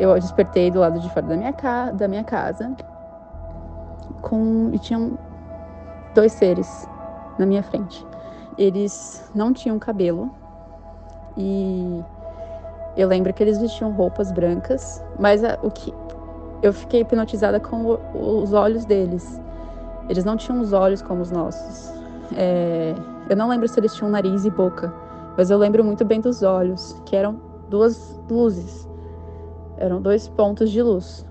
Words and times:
eu 0.00 0.14
despertei 0.18 0.70
do 0.70 0.80
lado 0.80 0.98
de 0.98 1.08
fora 1.10 1.26
da 1.26 1.36
minha, 1.36 1.52
ca 1.52 1.90
da 1.90 2.08
minha 2.08 2.24
casa 2.24 2.74
com 4.22 4.70
e 4.72 4.78
tinham 4.78 5.18
dois 6.14 6.32
seres 6.32 6.88
na 7.38 7.44
minha 7.44 7.62
frente. 7.62 8.04
Eles 8.56 9.30
não 9.34 9.52
tinham 9.52 9.78
cabelo 9.78 10.30
e 11.36 12.02
eu 12.96 13.06
lembro 13.06 13.32
que 13.32 13.42
eles 13.42 13.58
vestiam 13.58 13.92
roupas 13.92 14.32
brancas, 14.32 15.04
mas 15.18 15.44
a, 15.44 15.58
o 15.62 15.70
que 15.70 15.94
eu 16.62 16.72
fiquei 16.72 17.00
hipnotizada 17.00 17.60
com 17.60 17.84
o, 17.84 18.42
os 18.42 18.52
olhos 18.52 18.84
deles. 18.86 19.40
Eles 20.08 20.24
não 20.24 20.36
tinham 20.36 20.60
os 20.60 20.72
olhos 20.72 21.00
como 21.02 21.20
os 21.20 21.30
nossos. 21.30 21.92
É, 22.36 22.94
eu 23.28 23.36
não 23.36 23.48
lembro 23.48 23.68
se 23.68 23.78
eles 23.78 23.94
tinham 23.94 24.10
nariz 24.10 24.44
e 24.44 24.50
boca, 24.50 24.92
mas 25.36 25.50
eu 25.50 25.58
lembro 25.58 25.84
muito 25.84 26.04
bem 26.04 26.20
dos 26.20 26.42
olhos, 26.42 27.00
que 27.04 27.14
eram 27.14 27.40
duas 27.68 28.18
luzes. 28.28 28.89
Eram 29.80 30.00
dois 30.00 30.28
pontos 30.28 30.70
de 30.70 30.82
luz. 30.82 31.26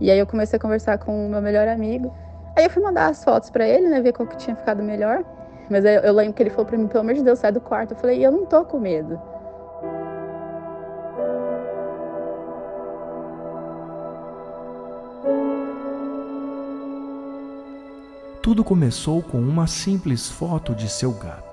E 0.00 0.10
aí 0.10 0.18
eu 0.18 0.26
comecei 0.26 0.56
a 0.56 0.60
conversar 0.60 0.98
com 0.98 1.26
o 1.26 1.28
meu 1.30 1.42
melhor 1.42 1.66
amigo. 1.66 2.14
Aí 2.54 2.64
eu 2.64 2.70
fui 2.70 2.82
mandar 2.82 3.08
as 3.08 3.24
fotos 3.24 3.50
para 3.50 3.66
ele, 3.66 3.88
né, 3.88 4.00
ver 4.00 4.12
qual 4.12 4.28
que 4.28 4.36
tinha 4.36 4.54
ficado 4.54 4.82
melhor. 4.82 5.24
Mas 5.70 5.84
aí 5.84 5.96
eu 5.96 6.12
lembro 6.12 6.34
que 6.34 6.42
ele 6.42 6.50
falou 6.50 6.66
para 6.66 6.78
mim, 6.78 6.86
pelo 6.86 7.00
amor 7.00 7.14
de 7.14 7.22
Deus, 7.22 7.38
sai 7.38 7.50
do 7.50 7.60
quarto. 7.60 7.92
Eu 7.92 7.96
falei, 7.96 8.24
eu 8.24 8.30
não 8.30 8.44
tô 8.46 8.64
com 8.64 8.78
medo. 8.78 9.20
Tudo 18.42 18.64
começou 18.64 19.22
com 19.22 19.38
uma 19.38 19.66
simples 19.66 20.28
foto 20.28 20.74
de 20.74 20.88
seu 20.88 21.12
gato. 21.12 21.47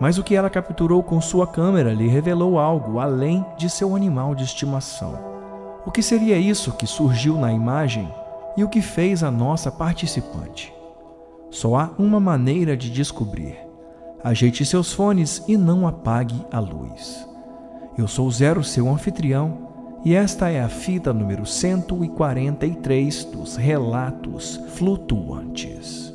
Mas 0.00 0.16
o 0.16 0.24
que 0.24 0.34
ela 0.34 0.48
capturou 0.48 1.02
com 1.02 1.20
sua 1.20 1.46
câmera 1.46 1.92
lhe 1.92 2.08
revelou 2.08 2.58
algo 2.58 2.98
além 2.98 3.44
de 3.58 3.68
seu 3.68 3.94
animal 3.94 4.34
de 4.34 4.44
estimação. 4.44 5.18
O 5.84 5.90
que 5.90 6.02
seria 6.02 6.38
isso 6.38 6.72
que 6.72 6.86
surgiu 6.86 7.36
na 7.36 7.52
imagem 7.52 8.12
e 8.56 8.64
o 8.64 8.68
que 8.68 8.80
fez 8.80 9.22
a 9.22 9.30
nossa 9.30 9.70
participante? 9.70 10.72
Só 11.50 11.76
há 11.76 11.90
uma 11.98 12.18
maneira 12.18 12.76
de 12.76 12.90
descobrir. 12.90 13.58
Ajeite 14.24 14.64
seus 14.64 14.92
fones 14.92 15.42
e 15.46 15.56
não 15.56 15.86
apague 15.86 16.46
a 16.50 16.60
luz. 16.60 17.26
Eu 17.98 18.06
sou 18.08 18.30
Zero, 18.30 18.62
seu 18.62 18.88
anfitrião, 18.88 19.68
e 20.04 20.14
esta 20.14 20.48
é 20.48 20.62
a 20.62 20.68
fita 20.68 21.12
número 21.12 21.44
143 21.44 23.24
dos 23.24 23.56
Relatos 23.56 24.58
Flutuantes. 24.74 26.14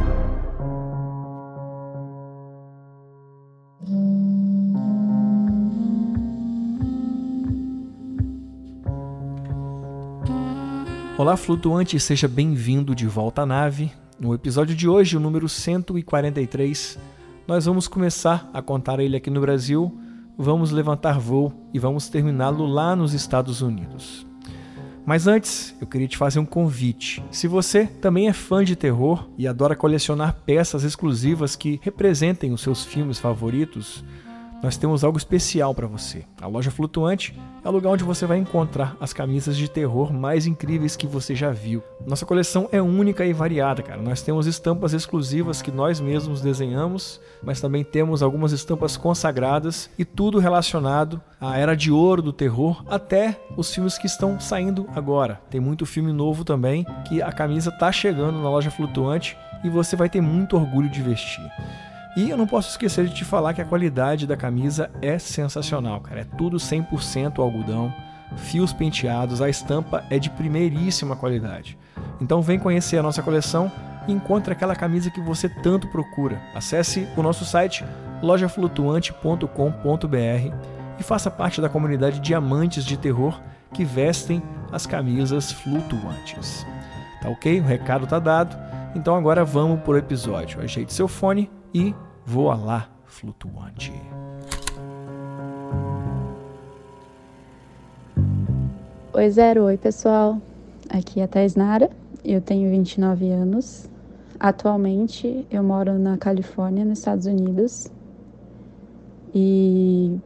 Olá, 11.21 11.37
flutuante, 11.37 11.99
seja 11.99 12.27
bem-vindo 12.27 12.95
de 12.95 13.05
volta 13.05 13.43
à 13.43 13.45
nave. 13.45 13.91
No 14.19 14.33
episódio 14.33 14.75
de 14.75 14.89
hoje, 14.89 15.15
o 15.15 15.19
número 15.19 15.47
143, 15.47 16.97
nós 17.47 17.67
vamos 17.67 17.87
começar 17.87 18.49
a 18.51 18.59
contar 18.59 18.99
ele 18.99 19.15
aqui 19.15 19.29
no 19.29 19.39
Brasil, 19.39 19.95
vamos 20.35 20.71
levantar 20.71 21.19
voo 21.19 21.53
e 21.71 21.77
vamos 21.77 22.09
terminá-lo 22.09 22.65
lá 22.65 22.95
nos 22.95 23.13
Estados 23.13 23.61
Unidos. 23.61 24.25
Mas 25.05 25.27
antes, 25.27 25.75
eu 25.79 25.85
queria 25.85 26.07
te 26.07 26.17
fazer 26.17 26.39
um 26.39 26.45
convite. 26.45 27.23
Se 27.29 27.47
você 27.47 27.85
também 27.85 28.27
é 28.27 28.33
fã 28.33 28.63
de 28.63 28.75
terror 28.75 29.29
e 29.37 29.47
adora 29.47 29.75
colecionar 29.75 30.41
peças 30.43 30.83
exclusivas 30.83 31.55
que 31.55 31.79
representem 31.83 32.51
os 32.51 32.61
seus 32.61 32.83
filmes 32.83 33.19
favoritos, 33.19 34.03
nós 34.61 34.77
temos 34.77 35.03
algo 35.03 35.17
especial 35.17 35.73
para 35.73 35.87
você. 35.87 36.23
A 36.39 36.47
loja 36.47 36.69
flutuante 36.69 37.37
é 37.63 37.67
o 37.67 37.71
lugar 37.71 37.91
onde 37.91 38.03
você 38.03 38.25
vai 38.25 38.37
encontrar 38.37 38.95
as 38.99 39.11
camisas 39.11 39.57
de 39.57 39.69
terror 39.69 40.13
mais 40.13 40.45
incríveis 40.45 40.95
que 40.95 41.07
você 41.07 41.33
já 41.35 41.51
viu. 41.51 41.83
Nossa 42.05 42.25
coleção 42.25 42.69
é 42.71 42.81
única 42.81 43.25
e 43.25 43.33
variada, 43.33 43.81
cara. 43.81 44.01
Nós 44.01 44.21
temos 44.21 44.45
estampas 44.45 44.93
exclusivas 44.93 45.61
que 45.61 45.71
nós 45.71 45.99
mesmos 45.99 46.41
desenhamos, 46.41 47.19
mas 47.43 47.59
também 47.59 47.83
temos 47.83 48.21
algumas 48.21 48.51
estampas 48.51 48.95
consagradas 48.95 49.89
e 49.97 50.05
tudo 50.05 50.39
relacionado 50.39 51.21
à 51.39 51.57
era 51.57 51.75
de 51.75 51.91
ouro 51.91 52.21
do 52.21 52.33
terror 52.33 52.83
até 52.87 53.39
os 53.57 53.73
filmes 53.73 53.97
que 53.97 54.07
estão 54.07 54.39
saindo 54.39 54.87
agora. 54.95 55.41
Tem 55.49 55.59
muito 55.59 55.85
filme 55.85 56.13
novo 56.13 56.43
também 56.43 56.85
que 57.07 57.21
a 57.21 57.31
camisa 57.31 57.71
tá 57.71 57.91
chegando 57.91 58.39
na 58.39 58.49
loja 58.49 58.69
flutuante 58.69 59.35
e 59.63 59.69
você 59.69 59.95
vai 59.95 60.09
ter 60.09 60.21
muito 60.21 60.55
orgulho 60.55 60.89
de 60.89 61.01
vestir. 61.01 61.49
E 62.15 62.29
eu 62.29 62.35
não 62.35 62.45
posso 62.45 62.69
esquecer 62.69 63.07
de 63.07 63.15
te 63.15 63.23
falar 63.23 63.53
que 63.53 63.61
a 63.61 63.65
qualidade 63.65 64.27
da 64.27 64.35
camisa 64.35 64.91
é 65.01 65.17
sensacional, 65.17 66.01
cara. 66.01 66.21
É 66.21 66.25
tudo 66.25 66.57
100% 66.57 67.39
algodão, 67.39 67.93
fios 68.35 68.73
penteados, 68.73 69.41
a 69.41 69.49
estampa 69.49 70.03
é 70.09 70.19
de 70.19 70.29
primeiríssima 70.29 71.15
qualidade. 71.15 71.77
Então 72.19 72.41
vem 72.41 72.59
conhecer 72.59 72.97
a 72.97 73.03
nossa 73.03 73.23
coleção 73.23 73.71
e 74.07 74.11
encontre 74.11 74.51
aquela 74.51 74.75
camisa 74.75 75.09
que 75.09 75.21
você 75.21 75.47
tanto 75.47 75.87
procura. 75.87 76.41
Acesse 76.53 77.07
o 77.15 77.23
nosso 77.23 77.45
site 77.45 77.85
lojaflutuante.com.br 78.21 80.55
e 80.99 81.03
faça 81.03 81.31
parte 81.31 81.61
da 81.61 81.69
comunidade 81.69 82.19
de 82.19 82.33
amantes 82.33 82.83
de 82.83 82.97
terror 82.97 83.41
que 83.73 83.85
vestem 83.85 84.43
as 84.69 84.85
camisas 84.85 85.49
flutuantes. 85.51 86.65
Tá 87.21 87.29
ok? 87.29 87.61
O 87.61 87.63
recado 87.63 88.05
tá 88.05 88.19
dado. 88.19 88.57
Então 88.93 89.15
agora 89.15 89.45
vamos 89.45 89.79
pro 89.79 89.97
episódio. 89.97 90.61
Ajeite 90.61 90.93
seu 90.93 91.07
fone 91.07 91.49
e 91.73 91.95
voa 92.25 92.55
lá 92.55 92.89
flutuante. 93.05 93.93
Oi, 99.13 99.29
Zero. 99.29 99.63
Oi, 99.65 99.77
pessoal. 99.77 100.37
Aqui 100.89 101.19
é 101.19 101.23
a 101.23 101.27
Thais 101.27 101.55
Nara. 101.55 101.89
Eu 102.23 102.41
tenho 102.41 102.69
29 102.69 103.29
anos. 103.29 103.89
Atualmente 104.39 105.45
eu 105.51 105.63
moro 105.63 105.99
na 105.99 106.17
Califórnia, 106.17 106.83
nos 106.83 106.99
Estados 106.99 107.25
Unidos. 107.25 107.91
E 109.33 110.17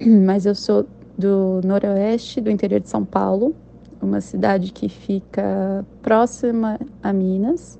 mas 0.26 0.46
eu 0.46 0.54
sou 0.54 0.86
do 1.16 1.60
noroeste, 1.64 2.40
do 2.40 2.50
interior 2.50 2.80
de 2.80 2.88
São 2.88 3.04
Paulo, 3.04 3.54
uma 4.00 4.20
cidade 4.20 4.72
que 4.72 4.88
fica 4.88 5.84
próxima 6.00 6.80
a 7.02 7.12
Minas 7.12 7.78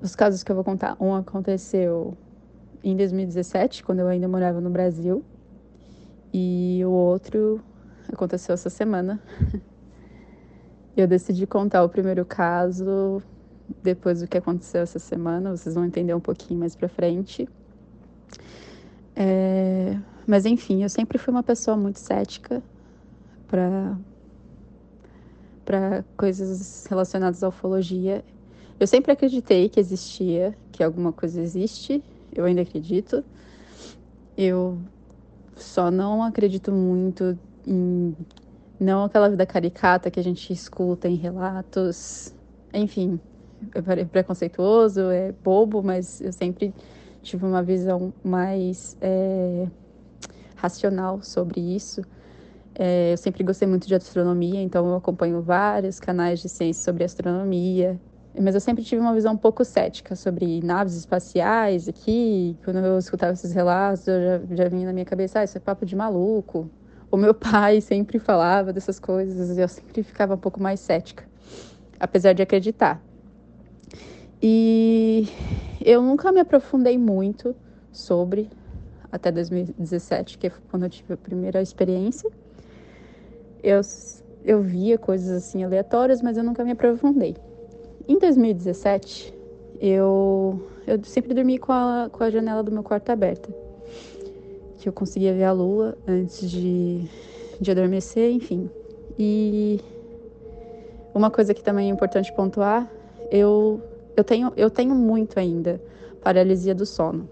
os 0.00 0.14
casos 0.14 0.42
que 0.42 0.50
eu 0.50 0.54
vou 0.54 0.64
contar, 0.64 0.96
um 1.00 1.14
aconteceu 1.14 2.16
em 2.82 2.96
2017, 2.96 3.82
quando 3.82 4.00
eu 4.00 4.08
ainda 4.08 4.28
morava 4.28 4.60
no 4.60 4.70
Brasil, 4.70 5.24
e 6.32 6.82
o 6.84 6.90
outro 6.90 7.60
aconteceu 8.12 8.54
essa 8.54 8.70
semana. 8.70 9.20
Eu 10.96 11.06
decidi 11.06 11.46
contar 11.46 11.84
o 11.84 11.90
primeiro 11.90 12.24
caso 12.24 13.22
depois 13.82 14.22
do 14.22 14.26
que 14.26 14.38
aconteceu 14.38 14.80
essa 14.80 14.98
semana, 14.98 15.50
vocês 15.50 15.74
vão 15.74 15.84
entender 15.84 16.14
um 16.14 16.20
pouquinho 16.20 16.58
mais 16.58 16.74
pra 16.74 16.88
frente. 16.88 17.46
É... 19.14 19.98
Mas 20.26 20.46
enfim, 20.46 20.82
eu 20.82 20.88
sempre 20.88 21.18
fui 21.18 21.32
uma 21.32 21.42
pessoa 21.42 21.76
muito 21.76 21.98
cética 21.98 22.62
para 23.46 23.96
para 25.64 26.04
coisas 26.16 26.86
relacionadas 26.86 27.42
à 27.42 27.48
ufologia 27.48 28.24
eu 28.78 28.86
sempre 28.86 29.12
acreditei 29.12 29.68
que 29.68 29.80
existia, 29.80 30.54
que 30.70 30.82
alguma 30.82 31.12
coisa 31.12 31.40
existe, 31.40 32.02
eu 32.34 32.44
ainda 32.44 32.62
acredito. 32.62 33.24
Eu 34.36 34.78
só 35.56 35.90
não 35.90 36.22
acredito 36.22 36.70
muito 36.70 37.38
em. 37.66 38.14
Não 38.78 39.04
aquela 39.04 39.30
vida 39.30 39.46
caricata 39.46 40.10
que 40.10 40.20
a 40.20 40.22
gente 40.22 40.52
escuta 40.52 41.08
em 41.08 41.14
relatos. 41.14 42.34
Enfim, 42.74 43.18
é 43.74 44.04
preconceituoso, 44.04 45.08
é 45.10 45.32
bobo, 45.32 45.82
mas 45.82 46.20
eu 46.20 46.32
sempre 46.32 46.74
tive 47.22 47.46
uma 47.46 47.62
visão 47.62 48.12
mais 48.22 48.96
é, 49.00 49.66
racional 50.54 51.22
sobre 51.22 51.60
isso. 51.60 52.02
É, 52.74 53.14
eu 53.14 53.16
sempre 53.16 53.42
gostei 53.42 53.66
muito 53.66 53.88
de 53.88 53.94
astronomia, 53.94 54.60
então 54.60 54.86
eu 54.86 54.96
acompanho 54.96 55.40
vários 55.40 55.98
canais 55.98 56.40
de 56.40 56.48
ciência 56.50 56.84
sobre 56.84 57.04
astronomia. 57.04 57.98
Mas 58.40 58.54
eu 58.54 58.60
sempre 58.60 58.84
tive 58.84 59.00
uma 59.00 59.14
visão 59.14 59.32
um 59.32 59.36
pouco 59.36 59.64
cética 59.64 60.14
sobre 60.14 60.60
naves 60.62 60.94
espaciais 60.94 61.88
aqui. 61.88 62.56
Quando 62.64 62.78
eu 62.78 62.98
escutava 62.98 63.32
esses 63.32 63.52
relatos, 63.52 64.06
eu 64.06 64.20
já, 64.22 64.56
já 64.56 64.68
vinha 64.68 64.86
na 64.86 64.92
minha 64.92 65.06
cabeça, 65.06 65.40
ah, 65.40 65.44
isso 65.44 65.56
é 65.56 65.60
papo 65.60 65.86
de 65.86 65.96
maluco. 65.96 66.70
O 67.10 67.16
meu 67.16 67.32
pai 67.34 67.80
sempre 67.80 68.18
falava 68.18 68.72
dessas 68.72 68.98
coisas 68.98 69.56
eu 69.56 69.68
sempre 69.68 70.02
ficava 70.02 70.34
um 70.34 70.38
pouco 70.38 70.60
mais 70.60 70.80
cética, 70.80 71.24
apesar 71.98 72.34
de 72.34 72.42
acreditar. 72.42 73.02
E 74.42 75.26
eu 75.82 76.02
nunca 76.02 76.30
me 76.30 76.40
aprofundei 76.40 76.98
muito 76.98 77.56
sobre 77.90 78.50
até 79.10 79.32
2017, 79.32 80.36
que 80.36 80.48
é 80.48 80.52
quando 80.70 80.82
eu 80.82 80.90
tive 80.90 81.14
a 81.14 81.16
primeira 81.16 81.62
experiência. 81.62 82.30
Eu, 83.62 83.80
eu 84.44 84.60
via 84.60 84.98
coisas 84.98 85.30
assim 85.30 85.64
aleatórias, 85.64 86.20
mas 86.20 86.36
eu 86.36 86.44
nunca 86.44 86.62
me 86.62 86.72
aprofundei. 86.72 87.34
Em 88.08 88.18
2017, 88.18 89.34
eu, 89.80 90.60
eu 90.86 91.02
sempre 91.04 91.34
dormi 91.34 91.58
com 91.58 91.72
a, 91.72 92.08
com 92.10 92.22
a 92.22 92.30
janela 92.30 92.62
do 92.62 92.70
meu 92.70 92.82
quarto 92.82 93.10
aberta. 93.10 93.52
Que 94.78 94.88
eu 94.88 94.92
conseguia 94.92 95.34
ver 95.34 95.44
a 95.44 95.52
lua 95.52 95.98
antes 96.06 96.48
de, 96.48 97.04
de 97.60 97.70
adormecer, 97.70 98.30
enfim. 98.30 98.70
E 99.18 99.80
uma 101.12 101.30
coisa 101.30 101.52
que 101.52 101.64
também 101.64 101.90
é 101.90 101.92
importante 101.92 102.32
pontuar, 102.32 102.88
eu, 103.30 103.80
eu, 104.16 104.22
tenho, 104.22 104.52
eu 104.56 104.70
tenho 104.70 104.94
muito 104.94 105.40
ainda 105.40 105.80
paralisia 106.22 106.74
do 106.74 106.86
sono. 106.86 107.28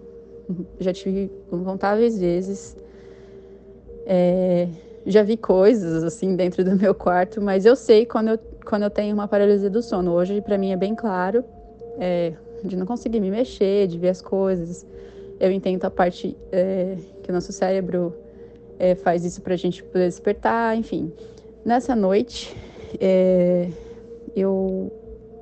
Já 0.81 0.93
tive 0.93 1.31
incontáveis 1.53 2.19
vezes. 2.19 2.77
É, 4.07 4.69
já 5.07 5.23
vi 5.23 5.37
coisas 5.37 6.03
assim 6.03 6.35
dentro 6.35 6.65
do 6.65 6.77
meu 6.77 6.95
quarto, 6.95 7.41
mas 7.41 7.67
eu 7.67 7.77
sei 7.77 8.07
quando 8.07 8.29
eu, 8.29 8.39
quando 8.65 8.85
eu 8.85 8.91
tenho 8.91 9.15
uma 9.15 9.29
paralisia 9.29 9.69
do 9.71 9.83
sono. 9.83 10.13
Hoje, 10.13 10.41
para 10.41 10.57
mim, 10.57 10.73
é 10.73 10.77
bem 10.77 10.95
claro 10.95 11.45
é, 11.99 12.33
de 12.63 12.77
não 12.77 12.87
conseguir 12.87 13.21
me 13.21 13.31
mexer, 13.31 13.87
de 13.87 13.99
ver 13.99 14.09
as 14.09 14.23
coisas. 14.23 14.87
Eu 15.39 15.51
entendo 15.51 15.85
a 15.85 15.91
parte 15.91 16.37
é, 16.51 16.97
que 17.23 17.31
o 17.31 17.35
nosso 17.35 17.53
cérebro 17.53 18.15
é, 18.79 18.95
faz 18.95 19.25
isso 19.25 19.43
para 19.43 19.55
a 19.55 19.57
gente 19.57 19.83
poder 19.83 20.07
despertar, 20.07 20.77
enfim. 20.77 21.13
Nessa 21.65 21.95
noite, 21.95 22.57
é, 23.01 23.69
eu 24.35 24.91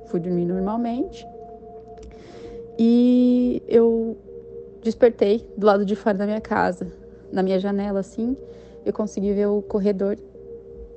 fui 0.07 0.19
dormir 0.19 0.45
normalmente 0.45 1.25
e 2.77 3.61
eu 3.67 4.17
despertei 4.81 5.45
do 5.57 5.65
lado 5.65 5.85
de 5.85 5.95
fora 5.95 6.17
da 6.17 6.25
minha 6.25 6.41
casa, 6.41 6.87
na 7.31 7.41
minha 7.41 7.59
janela, 7.59 7.99
assim. 7.99 8.35
Eu 8.85 8.93
consegui 8.93 9.33
ver 9.33 9.47
o 9.47 9.61
corredor 9.61 10.17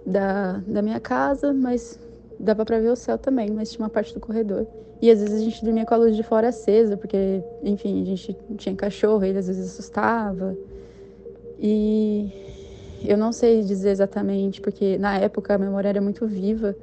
da, 0.04 0.62
da 0.66 0.82
minha 0.82 1.00
casa, 1.00 1.52
mas 1.52 1.98
dava 2.38 2.64
para 2.64 2.78
ver 2.78 2.90
o 2.90 2.96
céu 2.96 3.18
também, 3.18 3.50
mas 3.50 3.70
tinha 3.70 3.84
uma 3.84 3.90
parte 3.90 4.14
do 4.14 4.20
corredor. 4.20 4.66
E 5.00 5.10
às 5.10 5.20
vezes 5.20 5.40
a 5.40 5.44
gente 5.44 5.64
dormia 5.64 5.84
com 5.84 5.94
a 5.94 5.96
luz 5.98 6.16
de 6.16 6.22
fora 6.22 6.48
acesa, 6.48 6.96
porque, 6.96 7.42
enfim, 7.62 8.02
a 8.02 8.04
gente 8.04 8.36
tinha 8.56 8.74
cachorro, 8.74 9.24
ele 9.24 9.38
às 9.38 9.46
vezes 9.46 9.72
assustava. 9.72 10.56
E 11.58 12.30
eu 13.04 13.16
não 13.16 13.32
sei 13.32 13.62
dizer 13.62 13.90
exatamente, 13.90 14.60
porque 14.60 14.96
na 14.98 15.18
época 15.18 15.54
a 15.54 15.58
memória 15.58 15.88
era 15.88 16.00
muito 16.00 16.26
viva, 16.26 16.74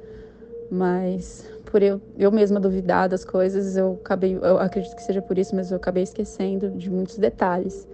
mas 0.70 1.50
por 1.64 1.82
eu, 1.82 2.00
eu 2.16 2.30
mesma 2.30 2.60
duvidar 2.60 3.08
das 3.08 3.24
coisas, 3.24 3.76
eu 3.76 3.98
acabei, 4.04 4.36
eu 4.36 4.58
acredito 4.58 4.94
que 4.94 5.02
seja 5.02 5.20
por 5.20 5.36
isso, 5.38 5.54
mas 5.56 5.70
eu 5.70 5.76
acabei 5.76 6.04
esquecendo 6.04 6.70
de 6.70 6.88
muitos 6.88 7.18
detalhes. 7.18 7.86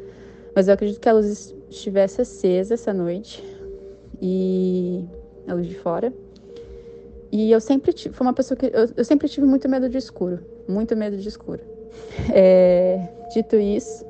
Mas 0.55 0.69
eu 0.69 0.75
acredito 0.75 1.01
que 1.01 1.09
a 1.09 1.13
luz 1.13 1.55
estivesse 1.71 2.21
acesa 2.21 2.75
essa 2.75 2.93
noite 2.93 3.43
e 4.21 5.05
a 5.47 5.55
luz 5.55 5.67
de 5.67 5.75
fora. 5.77 6.13
E 7.33 7.51
eu 7.51 7.61
sempre 7.61 7.93
tive, 7.93 8.15
foi 8.15 8.27
uma 8.27 8.33
pessoa 8.33 8.59
que 8.59 8.67
eu, 8.67 8.89
eu 8.97 9.05
sempre 9.05 9.29
tive 9.29 9.47
muito 9.47 9.69
medo 9.69 9.89
de 9.89 9.97
escuro, 9.97 10.41
muito 10.69 10.97
medo 10.97 11.17
de 11.17 11.29
escuro. 11.29 11.61
É, 12.33 13.09
dito 13.33 13.57
isso, 13.57 14.05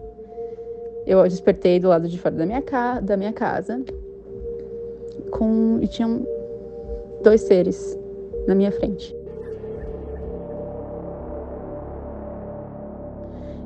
eu 1.06 1.22
despertei 1.24 1.78
do 1.78 1.88
lado 1.88 2.08
de 2.08 2.18
fora 2.18 2.34
da 2.34 2.46
minha, 2.46 2.62
ca 2.62 3.00
da 3.00 3.16
minha 3.16 3.32
casa 3.32 3.82
com 5.30 5.78
e 5.80 5.86
tinham 5.86 6.26
dois 7.22 7.42
seres 7.42 7.98
na 8.46 8.54
minha 8.54 8.72
frente. 8.72 9.14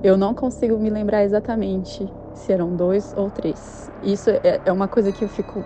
Eu 0.02 0.16
não 0.16 0.34
consigo 0.34 0.78
me 0.78 0.90
lembrar 0.90 1.24
exatamente 1.24 2.06
se 2.34 2.52
eram 2.52 2.74
dois 2.74 3.14
ou 3.16 3.30
três. 3.30 3.90
Isso 4.02 4.30
é, 4.30 4.60
é 4.64 4.72
uma 4.72 4.88
coisa 4.88 5.12
que 5.12 5.24
eu 5.24 5.28
fico 5.28 5.64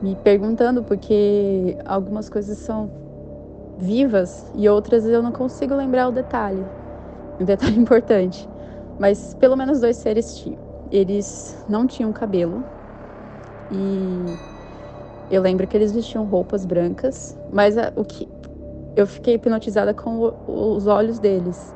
me 0.00 0.14
perguntando, 0.16 0.82
porque 0.82 1.76
algumas 1.84 2.28
coisas 2.28 2.58
são 2.58 2.90
vivas 3.78 4.50
e 4.54 4.68
outras 4.68 5.04
eu 5.04 5.22
não 5.22 5.32
consigo 5.32 5.74
lembrar 5.74 6.08
o 6.08 6.12
detalhe. 6.12 6.64
Um 7.40 7.44
detalhe 7.44 7.76
importante. 7.78 8.48
Mas 8.98 9.34
pelo 9.34 9.56
menos 9.56 9.80
dois 9.80 9.96
seres 9.96 10.36
tinham. 10.38 10.58
Eles 10.90 11.64
não 11.68 11.86
tinham 11.86 12.12
cabelo 12.12 12.64
e 13.70 14.24
eu 15.30 15.42
lembro 15.42 15.66
que 15.66 15.76
eles 15.76 15.92
vestiam 15.92 16.24
roupas 16.24 16.64
brancas, 16.64 17.36
mas 17.52 17.76
a, 17.76 17.92
o 17.94 18.04
que 18.04 18.26
eu 18.96 19.06
fiquei 19.06 19.34
hipnotizada 19.34 19.92
com 19.92 20.32
o, 20.46 20.74
os 20.74 20.86
olhos 20.86 21.18
deles. 21.18 21.74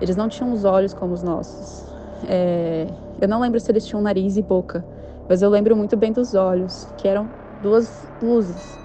Eles 0.00 0.14
não 0.16 0.28
tinham 0.28 0.52
os 0.52 0.64
olhos 0.64 0.94
como 0.94 1.12
os 1.12 1.22
nossos. 1.22 1.84
É, 2.28 2.86
eu 3.20 3.28
não 3.28 3.40
lembro 3.40 3.58
se 3.60 3.70
eles 3.70 3.86
tinham 3.86 4.02
nariz 4.02 4.36
e 4.36 4.42
boca, 4.42 4.84
mas 5.28 5.42
eu 5.42 5.50
lembro 5.50 5.76
muito 5.76 5.96
bem 5.96 6.12
dos 6.12 6.34
olhos, 6.34 6.88
que 6.96 7.08
eram 7.08 7.28
duas 7.62 8.06
luzes. 8.22 8.78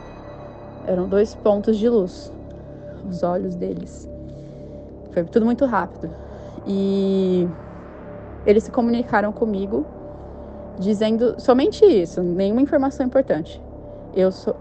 Eram 0.88 1.08
dois 1.08 1.36
pontos 1.36 1.78
de 1.78 1.88
luz, 1.88 2.32
os 3.08 3.22
olhos 3.24 3.56
deles. 3.56 4.10
Foi 5.12 5.24
tudo 5.26 5.46
muito 5.46 5.66
rápido. 5.66 6.10
E 6.66 7.48
eles 8.46 8.64
se 8.64 8.72
comunicaram 8.72 9.32
comigo 9.32 9.86
dizendo 10.80 11.36
somente 11.40 11.86
isso, 11.86 12.24
nenhuma 12.24 12.62
informação 12.62 13.06
importante 13.06 13.62
eu 14.14 14.32
sou 14.32 14.56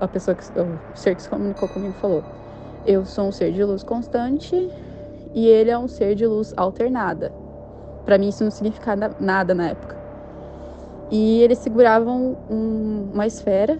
a 0.00 0.08
pessoa 0.08 0.34
que 0.34 0.44
o 0.58 0.96
ser 0.96 1.14
que 1.14 1.22
se 1.22 1.28
comunicou 1.28 1.68
comigo 1.68 1.94
falou: 1.94 2.24
eu 2.86 3.04
sou 3.04 3.28
um 3.28 3.32
ser 3.32 3.52
de 3.52 3.62
luz 3.64 3.82
constante 3.82 4.70
e 5.34 5.46
ele 5.46 5.70
é 5.70 5.78
um 5.78 5.88
ser 5.88 6.14
de 6.14 6.26
luz 6.26 6.52
alternada. 6.56 7.32
Para 8.04 8.18
mim 8.18 8.28
isso 8.28 8.44
não 8.44 8.50
significava 8.50 9.14
nada 9.18 9.54
na 9.54 9.68
época. 9.68 9.96
E 11.10 11.42
eles 11.42 11.58
seguravam 11.58 12.36
um, 12.50 13.10
uma 13.12 13.26
esfera 13.26 13.78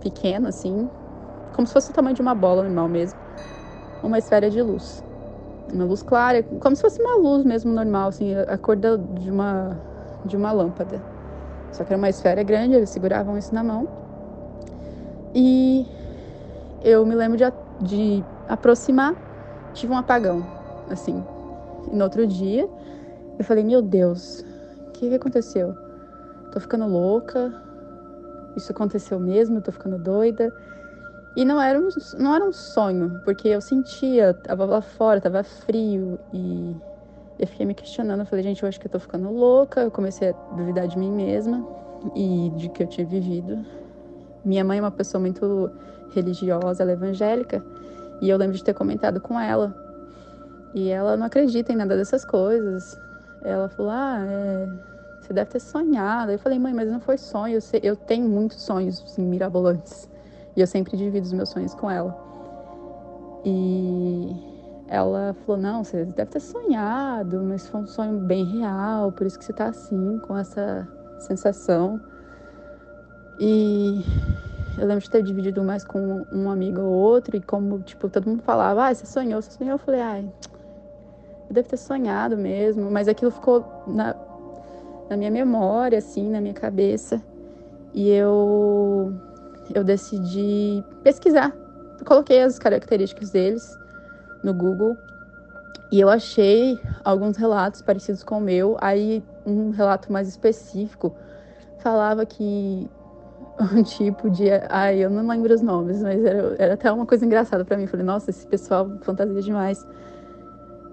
pequena 0.00 0.48
assim, 0.48 0.88
como 1.54 1.66
se 1.66 1.72
fosse 1.72 1.90
o 1.90 1.94
tamanho 1.94 2.14
de 2.14 2.22
uma 2.22 2.34
bola 2.34 2.62
normal 2.62 2.88
mesmo, 2.88 3.18
uma 4.02 4.18
esfera 4.18 4.50
de 4.50 4.60
luz. 4.62 5.04
Uma 5.72 5.84
luz 5.84 6.02
clara, 6.02 6.42
como 6.42 6.74
se 6.74 6.82
fosse 6.82 7.00
uma 7.00 7.16
luz 7.16 7.44
mesmo 7.44 7.72
normal, 7.72 8.08
assim, 8.08 8.34
a 8.34 8.58
cor 8.58 8.76
de 8.76 9.30
uma 9.30 9.76
de 10.24 10.36
uma 10.36 10.52
lâmpada. 10.52 11.00
Só 11.72 11.84
que 11.84 11.92
era 11.92 11.98
uma 11.98 12.08
esfera 12.08 12.42
grande, 12.42 12.74
eles 12.74 12.90
seguravam 12.90 13.38
isso 13.38 13.54
na 13.54 13.62
mão. 13.62 13.88
E 15.34 15.86
eu 16.82 17.06
me 17.06 17.14
lembro 17.14 17.38
de, 17.38 17.44
de 17.80 18.24
aproximar, 18.48 19.14
tive 19.72 19.92
um 19.92 19.96
apagão, 19.96 20.44
assim. 20.90 21.24
E 21.90 21.94
no 21.94 22.04
outro 22.04 22.26
dia, 22.26 22.68
eu 23.40 23.44
falei: 23.44 23.64
Meu 23.64 23.80
Deus, 23.80 24.44
o 24.88 24.90
que, 24.92 25.08
que 25.08 25.14
aconteceu? 25.14 25.74
Tô 26.52 26.60
ficando 26.60 26.86
louca, 26.86 27.52
isso 28.54 28.70
aconteceu 28.70 29.18
mesmo, 29.18 29.62
tô 29.62 29.72
ficando 29.72 29.98
doida. 29.98 30.52
E 31.34 31.44
não 31.44 31.60
era, 31.60 31.80
um, 31.80 31.88
não 32.18 32.34
era 32.34 32.44
um 32.44 32.52
sonho, 32.52 33.20
porque 33.24 33.48
eu 33.48 33.60
sentia, 33.60 34.34
tava 34.34 34.64
lá 34.66 34.82
fora, 34.82 35.20
tava 35.20 35.42
frio 35.42 36.18
e 36.34 36.76
eu 37.38 37.46
fiquei 37.46 37.64
me 37.64 37.72
questionando, 37.72 38.20
eu 38.20 38.26
falei, 38.26 38.42
gente, 38.42 38.62
eu 38.62 38.68
acho 38.68 38.78
que 38.78 38.88
eu 38.88 38.90
tô 38.90 38.98
ficando 38.98 39.30
louca. 39.30 39.80
Eu 39.82 39.90
comecei 39.90 40.30
a 40.30 40.32
duvidar 40.54 40.86
de 40.86 40.98
mim 40.98 41.10
mesma 41.10 41.66
e 42.14 42.52
de 42.56 42.68
que 42.68 42.82
eu 42.82 42.86
tinha 42.86 43.06
vivido. 43.06 43.64
Minha 44.44 44.64
mãe 44.64 44.78
é 44.78 44.82
uma 44.82 44.90
pessoa 44.90 45.20
muito 45.20 45.70
religiosa, 46.10 46.82
ela 46.82 46.90
é 46.90 46.94
evangélica, 46.94 47.64
e 48.20 48.28
eu 48.28 48.36
lembro 48.36 48.56
de 48.56 48.64
ter 48.64 48.74
comentado 48.74 49.20
com 49.20 49.38
ela. 49.40 49.74
E 50.74 50.90
ela 50.90 51.16
não 51.16 51.26
acredita 51.26 51.72
em 51.72 51.76
nada 51.76 51.96
dessas 51.96 52.24
coisas. 52.24 53.00
Ela 53.42 53.68
falou: 53.68 53.90
Ah, 53.90 54.18
é, 54.26 54.68
você 55.20 55.32
deve 55.32 55.50
ter 55.50 55.60
sonhado. 55.60 56.32
Eu 56.32 56.38
falei: 56.38 56.58
Mãe, 56.58 56.74
mas 56.74 56.90
não 56.90 57.00
foi 57.00 57.16
sonho. 57.16 57.54
Eu, 57.54 57.60
sei, 57.60 57.80
eu 57.82 57.96
tenho 57.96 58.28
muitos 58.28 58.60
sonhos 58.62 59.02
assim, 59.04 59.22
mirabolantes. 59.22 60.08
E 60.56 60.60
eu 60.60 60.66
sempre 60.66 60.96
divido 60.96 61.24
os 61.24 61.32
meus 61.32 61.48
sonhos 61.48 61.74
com 61.74 61.90
ela. 61.90 62.16
E 63.44 64.36
ela 64.88 65.34
falou: 65.46 65.60
Não, 65.60 65.84
você 65.84 66.04
deve 66.04 66.30
ter 66.30 66.40
sonhado, 66.40 67.40
mas 67.42 67.66
foi 67.68 67.80
um 67.80 67.86
sonho 67.86 68.18
bem 68.18 68.44
real, 68.44 69.12
por 69.12 69.26
isso 69.26 69.38
que 69.38 69.44
você 69.44 69.52
tá 69.52 69.66
assim, 69.66 70.18
com 70.26 70.36
essa 70.36 70.86
sensação. 71.20 72.00
E 73.38 74.04
eu 74.76 74.86
lembro 74.86 75.02
de 75.02 75.08
ter 75.08 75.22
dividido 75.22 75.62
mais 75.62 75.84
com 75.84 76.26
um 76.30 76.50
amigo 76.50 76.80
ou 76.80 76.92
outro, 76.92 77.36
e 77.36 77.40
como, 77.40 77.78
tipo, 77.80 78.08
todo 78.08 78.28
mundo 78.28 78.42
falava: 78.42 78.88
Ah, 78.88 78.94
você 78.94 79.06
sonhou, 79.06 79.40
você 79.40 79.52
sonhou. 79.52 79.74
Eu 79.74 79.78
falei: 79.78 80.00
Ai, 80.00 80.28
eu 81.58 81.64
ter 81.64 81.76
sonhado 81.76 82.36
mesmo, 82.36 82.90
mas 82.90 83.08
aquilo 83.08 83.30
ficou 83.30 83.64
na, 83.86 84.14
na 85.08 85.16
minha 85.16 85.30
memória, 85.30 85.98
assim, 85.98 86.30
na 86.30 86.40
minha 86.40 86.54
cabeça. 86.54 87.20
E 87.92 88.08
eu, 88.08 89.12
eu 89.74 89.82
decidi 89.82 90.84
pesquisar. 91.02 91.52
Coloquei 92.04 92.40
as 92.42 92.58
características 92.58 93.30
deles 93.30 93.78
no 94.42 94.54
Google 94.54 94.96
e 95.92 96.00
eu 96.00 96.08
achei 96.08 96.80
alguns 97.04 97.36
relatos 97.36 97.82
parecidos 97.82 98.22
com 98.22 98.38
o 98.38 98.40
meu. 98.40 98.76
Aí, 98.80 99.24
um 99.44 99.70
relato 99.70 100.12
mais 100.12 100.28
específico 100.28 101.12
falava 101.78 102.24
que 102.24 102.88
um 103.74 103.82
tipo 103.82 104.30
de. 104.30 104.44
Ai, 104.68 105.04
eu 105.04 105.10
não 105.10 105.26
lembro 105.26 105.52
os 105.52 105.60
nomes, 105.60 106.00
mas 106.00 106.24
era, 106.24 106.54
era 106.58 106.74
até 106.74 106.92
uma 106.92 107.04
coisa 107.04 107.26
engraçada 107.26 107.64
para 107.64 107.76
mim. 107.76 107.84
Eu 107.84 107.88
falei, 107.88 108.06
nossa, 108.06 108.30
esse 108.30 108.46
pessoal 108.46 108.88
fantasia 109.02 109.42
demais. 109.42 109.84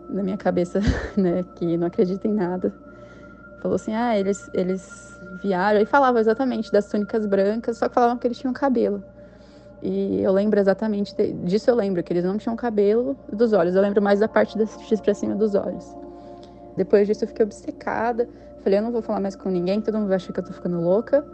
Na 0.09 0.23
minha 0.23 0.37
cabeça, 0.37 0.79
né, 1.17 1.43
que 1.55 1.77
não 1.77 1.87
acredita 1.87 2.27
em 2.27 2.33
nada. 2.33 2.73
Falou 3.61 3.75
assim: 3.75 3.93
ah, 3.93 4.17
eles, 4.17 4.49
eles 4.53 5.19
viaram. 5.41 5.79
E 5.79 5.85
falava 5.85 6.19
exatamente 6.19 6.71
das 6.71 6.87
túnicas 6.87 7.25
brancas, 7.25 7.77
só 7.77 7.87
que 7.87 7.95
falavam 7.95 8.17
que 8.17 8.27
eles 8.27 8.37
tinham 8.37 8.53
cabelo. 8.53 9.03
E 9.81 10.21
eu 10.21 10.31
lembro 10.31 10.59
exatamente 10.59 11.15
de, 11.15 11.33
disso, 11.33 11.69
eu 11.69 11.75
lembro 11.75 12.01
que 12.01 12.11
eles 12.11 12.23
não 12.23 12.37
tinham 12.37 12.55
cabelo 12.55 13.15
dos 13.31 13.53
olhos. 13.53 13.75
Eu 13.75 13.81
lembro 13.81 14.01
mais 14.01 14.19
da 14.19 14.27
parte 14.27 14.57
das 14.57 14.71
X 14.81 14.99
pra 14.99 15.13
cima 15.13 15.35
dos 15.35 15.53
olhos. 15.53 15.85
Depois 16.75 17.07
disso, 17.07 17.23
eu 17.23 17.27
fiquei 17.27 17.45
obcecada. 17.45 18.27
Falei: 18.63 18.79
eu 18.79 18.83
não 18.83 18.91
vou 18.91 19.01
falar 19.01 19.19
mais 19.19 19.35
com 19.35 19.49
ninguém, 19.49 19.81
todo 19.81 19.97
mundo 19.97 20.07
vai 20.07 20.17
achar 20.17 20.33
que 20.33 20.39
eu 20.39 20.43
tô 20.43 20.53
ficando 20.53 20.79
louca. 20.79 21.25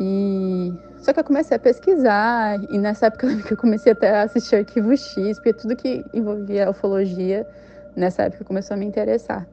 E 0.00 0.72
só 0.98 1.12
que 1.12 1.20
eu 1.20 1.24
comecei 1.24 1.56
a 1.56 1.60
pesquisar, 1.60 2.58
e 2.70 2.78
nessa 2.78 3.06
época 3.06 3.26
eu 3.50 3.56
comecei 3.56 3.92
até 3.92 4.10
a 4.10 4.22
assistir 4.22 4.56
Arquivo 4.56 4.96
X, 4.96 5.36
porque 5.38 5.52
tudo 5.52 5.76
que 5.76 6.04
envolvia 6.14 6.70
ufologia, 6.70 7.46
nessa 7.96 8.22
época 8.22 8.44
começou 8.44 8.74
a 8.74 8.76
me 8.78 8.86
interessar. 8.86 9.46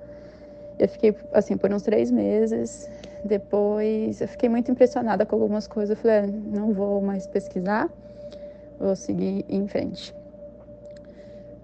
Eu 0.78 0.88
fiquei 0.88 1.16
assim 1.34 1.58
por 1.58 1.72
uns 1.72 1.84
três 1.84 2.10
meses. 2.10 2.90
Depois 3.24 4.22
eu 4.22 4.28
fiquei 4.28 4.48
muito 4.48 4.72
impressionada 4.72 5.26
com 5.26 5.36
algumas 5.36 5.68
coisas. 5.68 5.98
Eu 5.98 6.02
falei, 6.02 6.18
ah, 6.18 6.28
não 6.28 6.74
vou 6.74 7.02
mais 7.02 7.28
pesquisar, 7.28 7.90
vou 8.80 8.96
seguir 8.96 9.46
em 9.50 9.68
frente. 9.68 10.16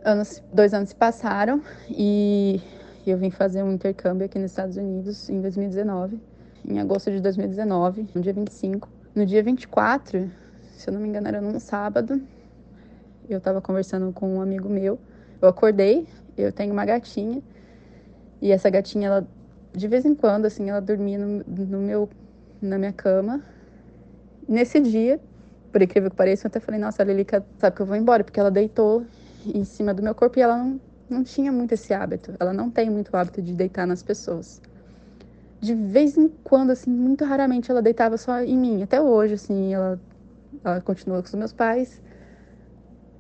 Anos, 0.03 0.43
dois 0.53 0.73
anos 0.73 0.89
se 0.89 0.95
passaram 0.95 1.61
e 1.89 2.61
eu 3.07 3.17
vim 3.17 3.31
fazer 3.31 3.63
um 3.63 3.71
intercâmbio 3.71 4.25
aqui 4.25 4.37
nos 4.37 4.51
Estados 4.51 4.77
Unidos 4.77 5.29
em 5.29 5.41
2019, 5.41 6.19
em 6.67 6.79
agosto 6.79 7.09
de 7.09 7.19
2019, 7.21 8.07
no 8.13 8.21
dia 8.21 8.33
25. 8.33 8.89
No 9.15 9.25
dia 9.25 9.41
24, 9.41 10.29
se 10.75 10.89
eu 10.89 10.93
não 10.93 10.99
me 10.99 11.07
engano, 11.07 11.27
era 11.27 11.39
num 11.39 11.57
sábado, 11.59 12.21
eu 13.29 13.37
estava 13.37 13.61
conversando 13.61 14.11
com 14.11 14.35
um 14.35 14.41
amigo 14.41 14.69
meu. 14.69 14.99
Eu 15.41 15.47
acordei, 15.47 16.07
eu 16.37 16.51
tenho 16.51 16.73
uma 16.73 16.85
gatinha 16.85 17.41
e 18.41 18.51
essa 18.51 18.69
gatinha, 18.69 19.07
ela, 19.07 19.27
de 19.73 19.87
vez 19.87 20.05
em 20.05 20.13
quando, 20.13 20.45
assim, 20.45 20.69
ela 20.69 20.81
dormia 20.81 21.17
no, 21.17 21.43
no 21.47 21.79
meu, 21.79 22.09
na 22.61 22.77
minha 22.77 22.93
cama. 22.93 23.41
Nesse 24.47 24.79
dia, 24.79 25.19
por 25.71 25.81
incrível 25.81 26.09
que 26.09 26.15
pareça, 26.15 26.45
eu 26.45 26.49
até 26.49 26.59
falei, 26.59 26.79
nossa, 26.79 27.01
a 27.01 27.05
Lilica 27.05 27.45
sabe 27.57 27.75
que 27.75 27.81
eu 27.81 27.85
vou 27.85 27.95
embora, 27.95 28.23
porque 28.23 28.39
ela 28.39 28.51
deitou 28.51 29.05
em 29.45 29.63
cima 29.63 29.93
do 29.93 30.03
meu 30.03 30.13
corpo 30.13 30.37
e 30.37 30.41
ela 30.41 30.57
não, 30.57 30.79
não 31.09 31.23
tinha 31.23 31.51
muito 31.51 31.73
esse 31.73 31.93
hábito. 31.93 32.33
Ela 32.39 32.53
não 32.53 32.69
tem 32.69 32.89
muito 32.89 33.15
hábito 33.15 33.41
de 33.41 33.53
deitar 33.53 33.87
nas 33.87 34.03
pessoas. 34.03 34.61
De 35.59 35.73
vez 35.73 36.17
em 36.17 36.27
quando, 36.43 36.71
assim, 36.71 36.91
muito 36.91 37.25
raramente, 37.25 37.71
ela 37.71 37.81
deitava 37.81 38.17
só 38.17 38.41
em 38.41 38.57
mim. 38.57 38.83
Até 38.83 39.01
hoje, 39.01 39.33
assim, 39.33 39.73
ela, 39.73 39.99
ela 40.63 40.81
continua 40.81 41.21
com 41.21 41.27
os 41.27 41.33
meus 41.33 41.53
pais. 41.53 42.01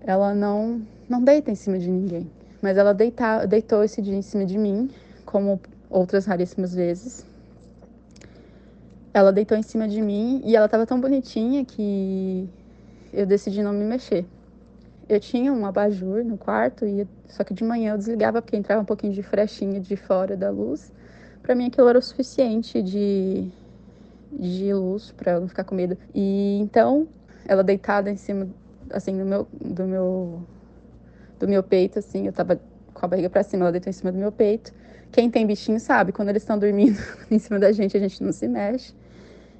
Ela 0.01 0.35
não, 0.35 0.81
não 1.09 1.23
deita 1.23 1.49
em 1.49 1.55
cima 1.55 1.79
de 1.79 1.89
ninguém. 1.89 2.29
Mas 2.65 2.79
ela 2.79 2.95
deita, 2.95 3.45
deitou 3.45 3.83
esse 3.83 4.01
dia 4.01 4.15
em 4.15 4.23
cima 4.23 4.43
de 4.43 4.57
mim 4.57 4.89
como 5.23 5.61
outras 5.87 6.25
raríssimas 6.25 6.73
vezes. 6.73 7.23
Ela 9.13 9.31
deitou 9.31 9.55
em 9.55 9.61
cima 9.61 9.87
de 9.87 10.01
mim 10.01 10.41
e 10.43 10.55
ela 10.55 10.65
estava 10.65 10.83
tão 10.83 10.99
bonitinha 10.99 11.63
que 11.63 12.49
eu 13.13 13.27
decidi 13.27 13.61
não 13.61 13.71
me 13.71 13.85
mexer. 13.85 14.25
Eu 15.07 15.19
tinha 15.19 15.53
um 15.53 15.63
abajur 15.63 16.25
no 16.25 16.39
quarto, 16.39 16.87
e 16.87 17.07
só 17.27 17.43
que 17.43 17.53
de 17.53 17.63
manhã 17.63 17.93
eu 17.93 17.99
desligava 17.99 18.41
porque 18.41 18.57
entrava 18.57 18.81
um 18.81 18.85
pouquinho 18.85 19.13
de 19.13 19.21
frechinha 19.21 19.79
de 19.79 19.95
fora 19.95 20.35
da 20.35 20.49
luz. 20.49 20.91
Para 21.43 21.53
mim 21.53 21.67
aquilo 21.67 21.87
era 21.87 21.99
o 21.99 22.01
suficiente 22.01 22.81
de, 22.81 23.47
de 24.31 24.73
luz 24.73 25.13
para 25.15 25.33
eu 25.33 25.41
não 25.41 25.47
ficar 25.47 25.65
com 25.65 25.75
medo. 25.75 25.95
E 26.15 26.57
então, 26.59 27.07
ela 27.47 27.63
deitada 27.63 28.09
em 28.09 28.17
cima, 28.17 28.47
assim, 28.89 29.15
do 29.15 29.23
meu, 29.23 29.47
do 29.53 29.83
meu, 29.83 30.39
do 31.39 31.47
meu 31.47 31.63
peito, 31.63 31.99
assim, 31.99 32.25
eu 32.25 32.33
tava 32.33 32.59
com 32.93 33.05
a 33.05 33.09
barriga 33.09 33.29
para 33.29 33.43
cima, 33.43 33.65
ela 33.65 33.71
deitou 33.71 33.89
em 33.89 33.93
cima 33.93 34.11
do 34.11 34.17
meu 34.17 34.31
peito. 34.31 34.73
Quem 35.11 35.29
tem 35.29 35.45
bichinho 35.45 35.79
sabe, 35.79 36.11
quando 36.11 36.29
eles 36.29 36.41
estão 36.41 36.57
dormindo 36.57 36.99
em 37.29 37.39
cima 37.39 37.59
da 37.59 37.71
gente, 37.71 37.95
a 37.95 37.99
gente 37.99 38.23
não 38.23 38.31
se 38.31 38.47
mexe. 38.47 38.93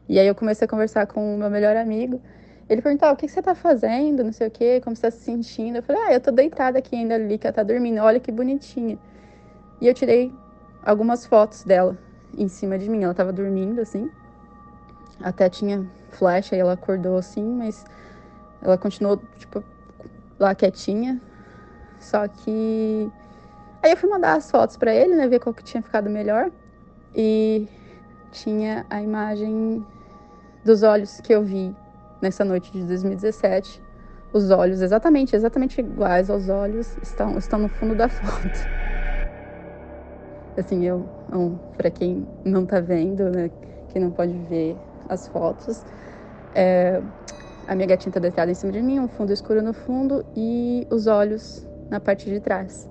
E 0.07 0.19
aí 0.19 0.27
eu 0.27 0.35
comecei 0.35 0.65
a 0.65 0.67
conversar 0.67 1.07
com 1.07 1.35
o 1.35 1.37
meu 1.37 1.49
melhor 1.49 1.75
amigo. 1.75 2.21
Ele 2.69 2.81
perguntou: 2.81 3.09
o 3.09 3.15
que 3.15 3.27
você 3.27 3.41
tá 3.41 3.55
fazendo, 3.55 4.23
não 4.23 4.31
sei 4.31 4.47
o 4.47 4.51
quê, 4.51 4.81
como 4.83 4.95
você 4.95 5.03
tá 5.03 5.11
se 5.11 5.19
sentindo. 5.19 5.77
Eu 5.77 5.83
falei, 5.83 6.01
ah, 6.03 6.13
eu 6.13 6.19
tô 6.19 6.31
deitada 6.31 6.79
aqui 6.79 6.95
ainda 6.95 7.15
ali, 7.15 7.37
que 7.37 7.47
ela 7.47 7.53
tá 7.53 7.63
dormindo, 7.63 7.99
olha 8.01 8.19
que 8.19 8.31
bonitinha. 8.31 8.97
E 9.81 9.87
eu 9.87 9.93
tirei 9.93 10.31
algumas 10.83 11.25
fotos 11.25 11.63
dela 11.63 11.97
em 12.37 12.47
cima 12.47 12.77
de 12.77 12.89
mim, 12.89 13.03
ela 13.03 13.13
tava 13.13 13.31
dormindo, 13.31 13.81
assim. 13.81 14.09
Até 15.21 15.49
tinha 15.49 15.85
flash, 16.09 16.53
aí 16.53 16.59
ela 16.59 16.73
acordou 16.73 17.17
assim, 17.17 17.43
mas 17.43 17.85
ela 18.61 18.77
continuou, 18.77 19.21
tipo, 19.37 19.63
lá 20.39 20.53
quietinha. 20.53 21.21
Só 22.05 22.27
que 22.27 23.11
Aí 23.85 23.91
eu 23.91 23.97
fui 23.97 24.09
mandar 24.09 24.33
as 24.35 24.49
fotos 24.49 24.75
para 24.77 24.91
ele, 24.91 25.13
né, 25.13 25.27
ver 25.27 25.39
qual 25.39 25.53
que 25.53 25.63
tinha 25.63 25.79
ficado 25.79 26.09
melhor. 26.09 26.49
E 27.15 27.67
tinha 28.31 28.83
a 28.89 28.99
imagem 28.99 29.85
dos 30.63 30.81
olhos 30.81 31.21
que 31.21 31.31
eu 31.31 31.43
vi 31.43 31.71
nessa 32.19 32.43
noite 32.43 32.71
de 32.71 32.81
2017. 32.83 33.79
Os 34.33 34.49
olhos 34.49 34.81
exatamente, 34.81 35.35
exatamente 35.35 35.79
iguais 35.79 36.31
aos 36.31 36.49
olhos 36.49 36.97
estão 37.03 37.37
estão 37.37 37.59
no 37.59 37.69
fundo 37.69 37.93
da 37.93 38.09
foto. 38.09 38.67
Assim, 40.57 40.83
eu, 40.83 41.07
um, 41.31 41.55
para 41.77 41.91
quem 41.91 42.25
não 42.43 42.65
tá 42.65 42.79
vendo, 42.79 43.29
né, 43.29 43.51
quem 43.89 44.01
não 44.01 44.09
pode 44.09 44.33
ver 44.49 44.75
as 45.07 45.27
fotos, 45.27 45.85
é, 46.55 47.03
a 47.67 47.75
minha 47.75 47.87
gatinha 47.87 48.11
tá 48.11 48.19
deitada 48.19 48.51
em 48.51 48.55
cima 48.55 48.71
de 48.71 48.81
mim, 48.81 48.99
um 48.99 49.07
fundo 49.07 49.31
escuro 49.31 49.61
no 49.61 49.73
fundo 49.73 50.25
e 50.35 50.87
os 50.89 51.05
olhos 51.05 51.64
na 51.89 51.99
parte 51.99 52.29
de 52.29 52.39
trás 52.39 52.87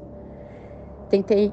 tentei 1.15 1.53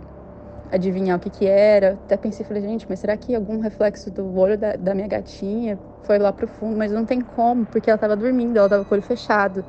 adivinhar 0.71 1.17
o 1.17 1.19
que 1.19 1.29
que 1.29 1.45
era. 1.45 1.93
Até 2.05 2.17
pensei, 2.17 2.45
falei, 2.45 2.63
gente, 2.63 2.85
mas 2.89 2.99
será 2.99 3.15
que 3.17 3.35
algum 3.35 3.59
reflexo 3.59 4.09
do 4.09 4.35
olho 4.37 4.57
da, 4.57 4.75
da 4.75 4.95
minha 4.95 5.07
gatinha 5.07 5.77
foi 6.03 6.17
lá 6.17 6.31
pro 6.31 6.47
fundo? 6.47 6.77
Mas 6.77 6.91
não 6.91 7.05
tem 7.05 7.21
como, 7.21 7.65
porque 7.65 7.89
ela 7.89 7.95
estava 7.95 8.15
dormindo, 8.15 8.57
ela 8.57 8.65
estava 8.67 8.85
com 8.85 8.93
o 8.93 8.97
olho 8.97 9.03
fechado. 9.03 9.63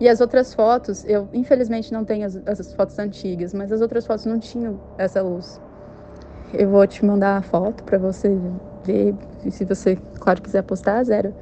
E 0.00 0.08
as 0.08 0.20
outras 0.20 0.52
fotos, 0.52 1.04
eu 1.04 1.28
infelizmente 1.32 1.92
não 1.92 2.04
tenho 2.04 2.26
as, 2.26 2.36
as 2.46 2.72
fotos 2.74 2.98
antigas, 2.98 3.54
mas 3.54 3.72
as 3.72 3.80
outras 3.80 4.06
fotos 4.06 4.24
não 4.26 4.38
tinham 4.38 4.78
essa 4.98 5.22
luz. 5.22 5.60
Eu 6.52 6.68
vou 6.70 6.86
te 6.86 7.04
mandar 7.04 7.38
a 7.38 7.42
foto 7.42 7.82
para 7.84 7.98
você 7.98 8.28
ver, 8.84 9.14
e 9.44 9.50
se 9.50 9.64
você, 9.64 9.96
claro, 10.20 10.42
quiser 10.42 10.62
postar, 10.62 11.02
zero. 11.04 11.34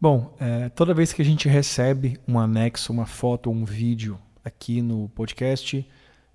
Bom, 0.00 0.34
é, 0.40 0.70
toda 0.70 0.94
vez 0.94 1.12
que 1.12 1.20
a 1.20 1.24
gente 1.24 1.46
recebe 1.46 2.18
um 2.26 2.38
anexo, 2.38 2.90
uma 2.90 3.04
foto 3.04 3.50
um 3.50 3.66
vídeo 3.66 4.18
aqui 4.42 4.80
no 4.80 5.10
podcast, 5.10 5.86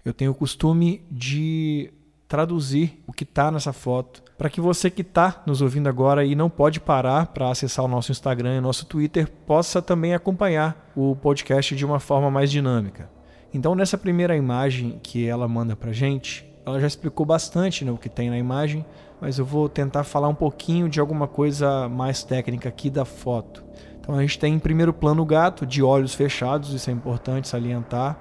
eu 0.06 0.14
tenho 0.14 0.30
o 0.30 0.36
costume 0.36 1.04
de 1.10 1.92
traduzir 2.28 3.02
o 3.08 3.12
que 3.12 3.24
está 3.24 3.50
nessa 3.50 3.74
foto 3.74 4.22
para 4.38 4.52
que 4.52 4.62
você 4.62 4.92
que 4.92 5.02
está 5.02 5.42
nos 5.48 5.64
ouvindo 5.64 5.90
agora 5.90 6.24
e 6.24 6.36
não 6.36 6.48
pode 6.48 6.80
parar 6.80 7.28
para 7.28 7.50
acessar 7.50 7.84
o 7.84 7.88
nosso 7.88 8.12
Instagram 8.12 8.56
e 8.56 8.60
o 8.60 8.62
nosso 8.62 8.86
Twitter 8.86 9.28
possa 9.48 9.82
também 9.82 10.14
acompanhar 10.14 10.92
o 10.96 11.16
podcast 11.16 11.76
de 11.76 11.84
uma 11.84 12.00
forma 12.00 12.30
mais 12.30 12.52
dinâmica. 12.52 13.10
Então, 13.52 13.74
nessa 13.74 13.98
primeira 13.98 14.38
imagem 14.38 15.00
que 15.02 15.26
ela 15.26 15.48
manda 15.48 15.76
para 15.76 15.92
gente, 15.92 16.46
ela 16.66 16.80
já 16.80 16.88
explicou 16.88 17.26
bastante 17.26 17.86
né, 17.86 17.92
o 17.92 17.98
que 17.98 18.10
tem 18.10 18.30
na 18.30 18.38
imagem, 18.38 18.86
mas 19.22 19.38
eu 19.38 19.46
vou 19.46 19.70
tentar 19.70 20.04
falar 20.04 20.28
um 20.28 20.36
pouquinho 20.36 20.90
de 20.90 21.00
alguma 21.00 21.28
coisa 21.28 21.88
mais 21.88 22.24
técnica 22.24 22.68
aqui 22.68 22.90
da 22.90 23.06
foto. 23.06 23.64
Então 24.00 24.16
a 24.16 24.22
gente 24.22 24.40
tem 24.40 24.54
em 24.54 24.60
primeiro 24.60 24.94
plano 24.94 25.22
o 25.22 25.26
gato 25.26 25.66
de 25.66 25.82
olhos 25.82 26.14
fechados, 26.14 26.74
isso 26.74 26.90
é 26.90 26.94
importante 26.94 27.48
salientar. 27.48 28.20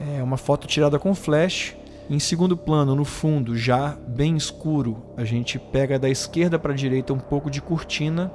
É 0.00 0.22
uma 0.22 0.36
foto 0.36 0.66
tirada 0.66 0.98
com 0.98 1.14
flash. 1.14 1.76
Em 2.10 2.18
segundo 2.18 2.56
plano, 2.56 2.94
no 2.94 3.04
fundo, 3.04 3.56
já 3.56 3.96
bem 4.06 4.36
escuro, 4.36 5.02
a 5.16 5.24
gente 5.24 5.58
pega 5.58 5.98
da 5.98 6.08
esquerda 6.08 6.58
para 6.58 6.72
a 6.72 6.76
direita 6.76 7.12
um 7.12 7.18
pouco 7.18 7.50
de 7.50 7.60
cortina. 7.60 8.32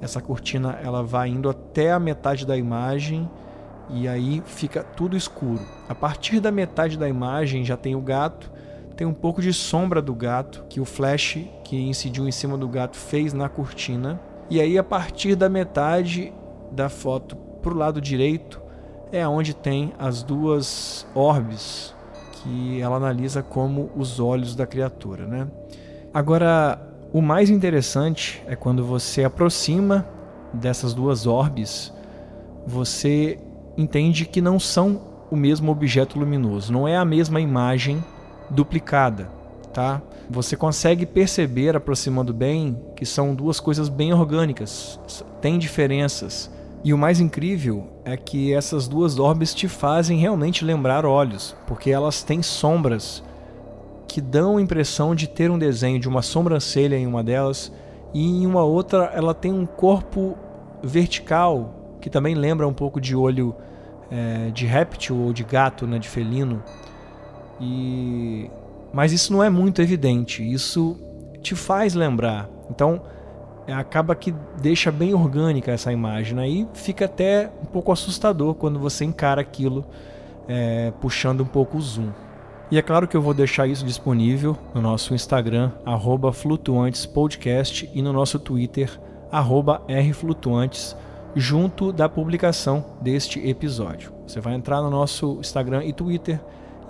Essa 0.00 0.20
cortina 0.20 0.78
ela 0.82 1.02
vai 1.02 1.28
indo 1.28 1.48
até 1.48 1.92
a 1.92 1.98
metade 1.98 2.46
da 2.46 2.56
imagem 2.56 3.28
e 3.90 4.06
aí 4.06 4.42
fica 4.46 4.82
tudo 4.82 5.16
escuro. 5.16 5.62
A 5.88 5.94
partir 5.94 6.40
da 6.40 6.52
metade 6.52 6.96
da 6.96 7.08
imagem 7.08 7.64
já 7.64 7.76
tem 7.76 7.96
o 7.96 8.00
gato, 8.00 8.50
tem 8.98 9.06
um 9.06 9.14
pouco 9.14 9.40
de 9.40 9.52
sombra 9.52 10.02
do 10.02 10.12
gato 10.12 10.64
que 10.68 10.80
o 10.80 10.84
flash 10.84 11.38
que 11.62 11.80
incidiu 11.80 12.26
em 12.26 12.32
cima 12.32 12.58
do 12.58 12.66
gato 12.66 12.96
fez 12.96 13.32
na 13.32 13.48
cortina. 13.48 14.20
E 14.50 14.60
aí, 14.60 14.76
a 14.76 14.82
partir 14.82 15.36
da 15.36 15.48
metade 15.48 16.32
da 16.72 16.88
foto 16.88 17.36
para 17.36 17.72
o 17.72 17.76
lado 17.76 18.00
direito, 18.00 18.60
é 19.12 19.26
onde 19.26 19.54
tem 19.54 19.92
as 20.00 20.24
duas 20.24 21.06
orbes 21.14 21.94
que 22.32 22.80
ela 22.80 22.96
analisa 22.96 23.40
como 23.40 23.88
os 23.94 24.18
olhos 24.18 24.56
da 24.56 24.66
criatura. 24.66 25.28
Né? 25.28 25.46
Agora, 26.12 26.82
o 27.12 27.22
mais 27.22 27.50
interessante 27.50 28.42
é 28.48 28.56
quando 28.56 28.84
você 28.84 29.22
aproxima 29.22 30.08
dessas 30.52 30.92
duas 30.92 31.24
orbes, 31.24 31.92
você 32.66 33.38
entende 33.76 34.26
que 34.26 34.40
não 34.40 34.58
são 34.58 35.00
o 35.30 35.36
mesmo 35.36 35.70
objeto 35.70 36.18
luminoso, 36.18 36.72
não 36.72 36.88
é 36.88 36.96
a 36.96 37.04
mesma 37.04 37.40
imagem 37.40 38.02
duplicada 38.50 39.38
tá? 39.78 40.02
Você 40.28 40.56
consegue 40.56 41.06
perceber, 41.06 41.76
aproximando 41.76 42.34
bem, 42.34 42.76
que 42.96 43.06
são 43.06 43.32
duas 43.32 43.60
coisas 43.60 43.88
bem 43.88 44.12
orgânicas. 44.12 44.98
Tem 45.40 45.56
diferenças 45.56 46.50
E 46.84 46.92
o 46.92 46.98
mais 46.98 47.18
incrível 47.18 47.88
é 48.04 48.16
que 48.16 48.52
essas 48.52 48.86
duas 48.86 49.18
orbes 49.18 49.52
te 49.52 49.66
fazem 49.66 50.18
realmente 50.18 50.64
lembrar 50.64 51.04
olhos, 51.04 51.56
porque 51.66 51.90
elas 51.90 52.22
têm 52.22 52.40
sombras 52.40 53.22
que 54.06 54.20
dão 54.20 54.56
a 54.56 54.62
impressão 54.62 55.14
de 55.14 55.28
ter 55.28 55.50
um 55.50 55.58
desenho 55.58 55.98
de 55.98 56.08
uma 56.08 56.22
sobrancelha 56.22 56.96
em 56.96 57.06
uma 57.06 57.22
delas 57.22 57.72
e 58.14 58.42
em 58.42 58.46
uma 58.46 58.62
outra 58.62 59.10
ela 59.12 59.34
tem 59.34 59.52
um 59.52 59.66
corpo 59.66 60.36
vertical 60.82 61.74
que 62.00 62.08
também 62.08 62.34
lembra 62.34 62.66
um 62.66 62.72
pouco 62.72 63.00
de 63.00 63.14
olho 63.16 63.54
é, 64.08 64.50
de 64.50 64.64
réptil 64.64 65.16
ou 65.16 65.32
de 65.32 65.42
gato, 65.42 65.84
né, 65.84 65.98
de 65.98 66.08
felino. 66.08 66.62
E 67.60 68.50
mas 68.92 69.12
isso 69.12 69.32
não 69.32 69.42
é 69.42 69.50
muito 69.50 69.82
evidente. 69.82 70.42
Isso 70.42 70.96
te 71.42 71.54
faz 71.54 71.94
lembrar. 71.94 72.48
Então 72.70 73.02
é, 73.66 73.72
acaba 73.72 74.14
que 74.14 74.34
deixa 74.60 74.90
bem 74.90 75.14
orgânica 75.14 75.70
essa 75.70 75.92
imagem. 75.92 76.38
Aí 76.38 76.62
né? 76.62 76.68
fica 76.72 77.04
até 77.04 77.50
um 77.62 77.66
pouco 77.66 77.92
assustador 77.92 78.54
quando 78.54 78.78
você 78.78 79.04
encara 79.04 79.40
aquilo 79.40 79.84
é, 80.48 80.90
puxando 81.00 81.42
um 81.42 81.46
pouco 81.46 81.76
o 81.76 81.80
zoom. 81.80 82.10
E 82.70 82.78
é 82.78 82.82
claro 82.82 83.08
que 83.08 83.16
eu 83.16 83.22
vou 83.22 83.32
deixar 83.32 83.66
isso 83.66 83.84
disponível 83.84 84.56
no 84.74 84.82
nosso 84.82 85.14
Instagram, 85.14 85.70
flutuantespodcast, 86.34 87.90
e 87.94 88.02
no 88.02 88.12
nosso 88.12 88.38
Twitter, 88.38 89.00
rflutuantes, 89.30 90.94
junto 91.34 91.92
da 91.92 92.10
publicação 92.10 92.84
deste 93.00 93.46
episódio. 93.46 94.12
Você 94.26 94.38
vai 94.38 94.54
entrar 94.54 94.82
no 94.82 94.90
nosso 94.90 95.38
Instagram 95.40 95.82
e 95.84 95.94
Twitter 95.94 96.38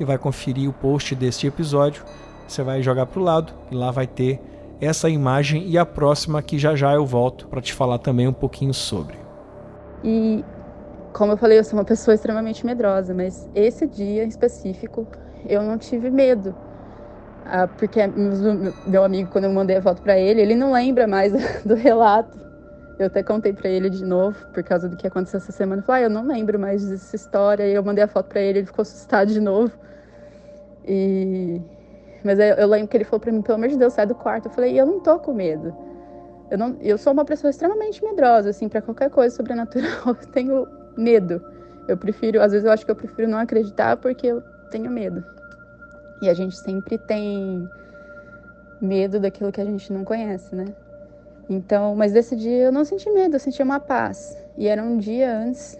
e 0.00 0.04
vai 0.04 0.18
conferir 0.18 0.68
o 0.68 0.72
post 0.72 1.14
deste 1.14 1.46
episódio. 1.46 2.04
Você 2.46 2.62
vai 2.62 2.82
jogar 2.82 3.06
para 3.06 3.20
o 3.20 3.22
lado 3.22 3.52
e 3.70 3.74
lá 3.74 3.90
vai 3.90 4.06
ter 4.06 4.40
essa 4.80 5.08
imagem 5.08 5.68
e 5.68 5.76
a 5.76 5.84
próxima 5.84 6.40
que 6.40 6.58
já 6.58 6.74
já 6.74 6.94
eu 6.94 7.04
volto 7.04 7.48
para 7.48 7.60
te 7.60 7.72
falar 7.72 7.98
também 7.98 8.28
um 8.28 8.32
pouquinho 8.32 8.72
sobre. 8.72 9.16
E 10.04 10.44
como 11.12 11.32
eu 11.32 11.36
falei, 11.36 11.58
eu 11.58 11.64
sou 11.64 11.78
uma 11.78 11.84
pessoa 11.84 12.14
extremamente 12.14 12.64
medrosa, 12.64 13.12
mas 13.12 13.48
esse 13.54 13.86
dia 13.86 14.24
em 14.24 14.28
específico 14.28 15.06
eu 15.48 15.62
não 15.62 15.76
tive 15.76 16.10
medo. 16.10 16.54
Ah, 17.44 17.66
porque 17.66 18.00
meu 18.86 19.04
amigo, 19.04 19.30
quando 19.30 19.44
eu 19.44 19.52
mandei 19.52 19.76
a 19.76 19.82
foto 19.82 20.02
para 20.02 20.18
ele, 20.18 20.40
ele 20.40 20.54
não 20.54 20.72
lembra 20.72 21.06
mais 21.06 21.32
do 21.64 21.74
relato. 21.74 22.47
Eu 22.98 23.06
até 23.06 23.22
contei 23.22 23.52
para 23.52 23.68
ele 23.68 23.88
de 23.88 24.04
novo, 24.04 24.44
por 24.48 24.62
causa 24.64 24.88
do 24.88 24.96
que 24.96 25.06
aconteceu 25.06 25.38
essa 25.38 25.52
semana. 25.52 25.80
Ele 25.80 25.86
falou, 25.86 26.00
ah, 26.00 26.02
eu 26.02 26.10
não 26.10 26.26
lembro 26.26 26.58
mais 26.58 26.84
dessa 26.88 27.14
história. 27.14 27.66
E 27.68 27.74
eu 27.74 27.82
mandei 27.82 28.02
a 28.02 28.08
foto 28.08 28.26
para 28.26 28.40
ele, 28.40 28.60
ele 28.60 28.66
ficou 28.66 28.82
assustado 28.82 29.32
de 29.32 29.40
novo. 29.40 29.72
E... 30.84 31.60
Mas 32.24 32.40
eu, 32.40 32.56
eu 32.56 32.66
lembro 32.66 32.88
que 32.88 32.96
ele 32.96 33.04
falou 33.04 33.20
para 33.20 33.30
mim, 33.30 33.40
pelo 33.40 33.56
amor 33.56 33.68
de 33.68 33.76
Deus, 33.76 33.92
sai 33.92 34.06
do 34.06 34.16
quarto. 34.16 34.46
Eu 34.46 34.52
falei, 34.52 34.78
eu 34.78 34.84
não 34.84 34.98
tô 35.00 35.18
com 35.20 35.32
medo. 35.32 35.72
Eu, 36.50 36.58
não, 36.58 36.76
eu 36.80 36.98
sou 36.98 37.12
uma 37.12 37.24
pessoa 37.24 37.50
extremamente 37.50 38.02
medrosa, 38.02 38.50
assim, 38.50 38.68
para 38.68 38.82
qualquer 38.82 39.10
coisa 39.10 39.34
sobrenatural, 39.36 40.08
eu 40.08 40.26
tenho 40.32 40.66
medo. 40.96 41.40
Eu 41.86 41.96
prefiro, 41.96 42.42
às 42.42 42.52
vezes 42.52 42.66
eu 42.66 42.72
acho 42.72 42.84
que 42.84 42.90
eu 42.90 42.96
prefiro 42.96 43.28
não 43.28 43.38
acreditar 43.38 43.96
porque 43.96 44.26
eu 44.26 44.42
tenho 44.70 44.90
medo. 44.90 45.24
E 46.20 46.28
a 46.28 46.34
gente 46.34 46.56
sempre 46.56 46.98
tem 46.98 47.68
medo 48.80 49.20
daquilo 49.20 49.52
que 49.52 49.60
a 49.60 49.64
gente 49.64 49.92
não 49.92 50.04
conhece, 50.04 50.54
né? 50.54 50.66
Então, 51.48 51.94
mas 51.96 52.12
desse 52.12 52.36
dia 52.36 52.64
eu 52.64 52.72
não 52.72 52.84
senti 52.84 53.10
medo, 53.10 53.36
eu 53.36 53.40
senti 53.40 53.62
uma 53.62 53.80
paz. 53.80 54.36
E 54.56 54.68
era 54.68 54.82
um 54.82 54.98
dia 54.98 55.34
antes 55.34 55.78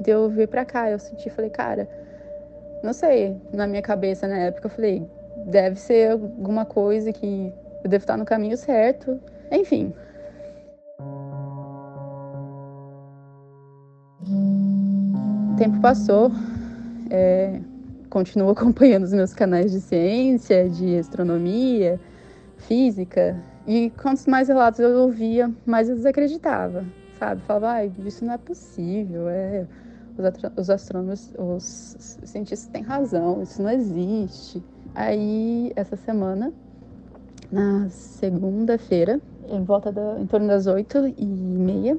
de 0.00 0.10
eu 0.10 0.28
vir 0.28 0.48
para 0.48 0.64
cá, 0.64 0.90
eu 0.90 0.98
senti, 0.98 1.28
falei, 1.30 1.50
cara, 1.50 1.88
não 2.82 2.92
sei, 2.92 3.36
na 3.52 3.66
minha 3.66 3.82
cabeça 3.82 4.28
na 4.28 4.38
época 4.38 4.66
eu 4.66 4.70
falei, 4.70 5.06
deve 5.46 5.78
ser 5.78 6.12
alguma 6.12 6.64
coisa 6.64 7.12
que 7.12 7.52
eu 7.82 7.90
devo 7.90 8.02
estar 8.02 8.16
no 8.16 8.24
caminho 8.24 8.56
certo. 8.56 9.20
Enfim. 9.50 9.92
O 15.52 15.56
tempo 15.56 15.80
passou, 15.80 16.30
é, 17.10 17.60
continuo 18.08 18.50
acompanhando 18.50 19.04
os 19.04 19.12
meus 19.12 19.34
canais 19.34 19.72
de 19.72 19.80
ciência, 19.80 20.68
de 20.68 20.98
astronomia, 20.98 21.98
física. 22.58 23.36
E 23.66 23.90
quantos 24.00 24.26
mais 24.26 24.48
relatos 24.48 24.80
eu 24.80 24.90
ouvia, 25.00 25.50
mais 25.66 25.88
eu 25.88 25.94
desacreditava, 25.94 26.84
sabe? 27.18 27.42
Falava, 27.42 27.72
ah, 27.72 27.84
isso 27.84 28.24
não 28.24 28.34
é 28.34 28.38
possível, 28.38 29.28
é... 29.28 29.66
os 30.56 30.70
astrônomos, 30.70 31.32
os 31.38 32.18
cientistas 32.24 32.70
têm 32.70 32.82
razão, 32.82 33.42
isso 33.42 33.62
não 33.62 33.70
existe. 33.70 34.62
Aí, 34.94 35.72
essa 35.76 35.96
semana, 35.96 36.52
na 37.50 37.88
segunda-feira, 37.90 39.20
em 39.48 39.62
volta 39.62 39.92
da, 39.92 40.18
em 40.18 40.26
torno 40.26 40.48
das 40.48 40.66
oito 40.66 41.06
e 41.16 41.26
meia, 41.26 41.98